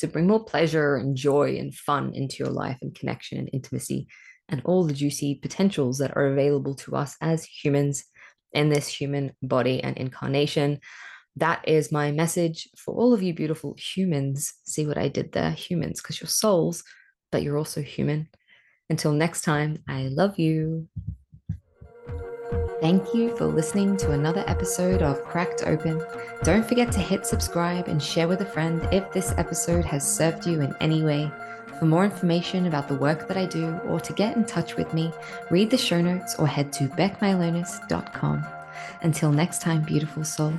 to 0.00 0.08
bring 0.08 0.26
more 0.26 0.42
pleasure 0.42 0.96
and 0.96 1.14
joy 1.14 1.56
and 1.58 1.74
fun 1.74 2.12
into 2.14 2.36
your 2.38 2.52
life 2.52 2.78
and 2.80 2.94
connection 2.94 3.36
and 3.38 3.50
intimacy 3.52 4.08
and 4.48 4.62
all 4.64 4.82
the 4.84 4.94
juicy 4.94 5.34
potentials 5.34 5.98
that 5.98 6.16
are 6.16 6.26
available 6.26 6.74
to 6.74 6.96
us 6.96 7.16
as 7.20 7.44
humans 7.44 8.04
in 8.52 8.70
this 8.70 8.88
human 8.88 9.32
body 9.42 9.82
and 9.82 9.96
incarnation. 9.98 10.80
That 11.36 11.68
is 11.68 11.92
my 11.92 12.12
message 12.12 12.68
for 12.76 12.94
all 12.94 13.12
of 13.12 13.22
you 13.22 13.34
beautiful 13.34 13.76
humans. 13.78 14.54
See 14.64 14.86
what 14.86 14.98
I 14.98 15.08
did 15.08 15.32
there? 15.32 15.52
Humans, 15.52 16.00
because 16.00 16.20
you're 16.20 16.28
souls, 16.28 16.82
but 17.30 17.42
you're 17.42 17.58
also 17.58 17.82
human. 17.82 18.28
Until 18.88 19.12
next 19.12 19.42
time, 19.42 19.84
I 19.86 20.08
love 20.08 20.38
you. 20.38 20.88
Thank 22.80 23.12
you 23.12 23.36
for 23.36 23.44
listening 23.44 23.98
to 23.98 24.12
another 24.12 24.42
episode 24.46 25.02
of 25.02 25.22
Cracked 25.22 25.64
Open. 25.66 26.02
Don't 26.42 26.66
forget 26.66 26.90
to 26.92 26.98
hit 26.98 27.26
subscribe 27.26 27.88
and 27.88 28.02
share 28.02 28.26
with 28.26 28.40
a 28.40 28.46
friend 28.46 28.88
if 28.90 29.12
this 29.12 29.34
episode 29.36 29.84
has 29.84 30.02
served 30.02 30.46
you 30.46 30.62
in 30.62 30.74
any 30.80 31.02
way. 31.02 31.30
For 31.78 31.84
more 31.84 32.06
information 32.06 32.66
about 32.66 32.88
the 32.88 32.94
work 32.94 33.28
that 33.28 33.36
I 33.36 33.44
do 33.44 33.78
or 33.86 34.00
to 34.00 34.14
get 34.14 34.34
in 34.34 34.46
touch 34.46 34.76
with 34.76 34.94
me, 34.94 35.12
read 35.50 35.68
the 35.68 35.76
show 35.76 36.00
notes 36.00 36.36
or 36.36 36.46
head 36.46 36.72
to 36.74 36.88
becmylonas.com. 36.88 38.46
Until 39.02 39.30
next 39.30 39.60
time, 39.60 39.82
beautiful 39.82 40.24
soul. 40.24 40.54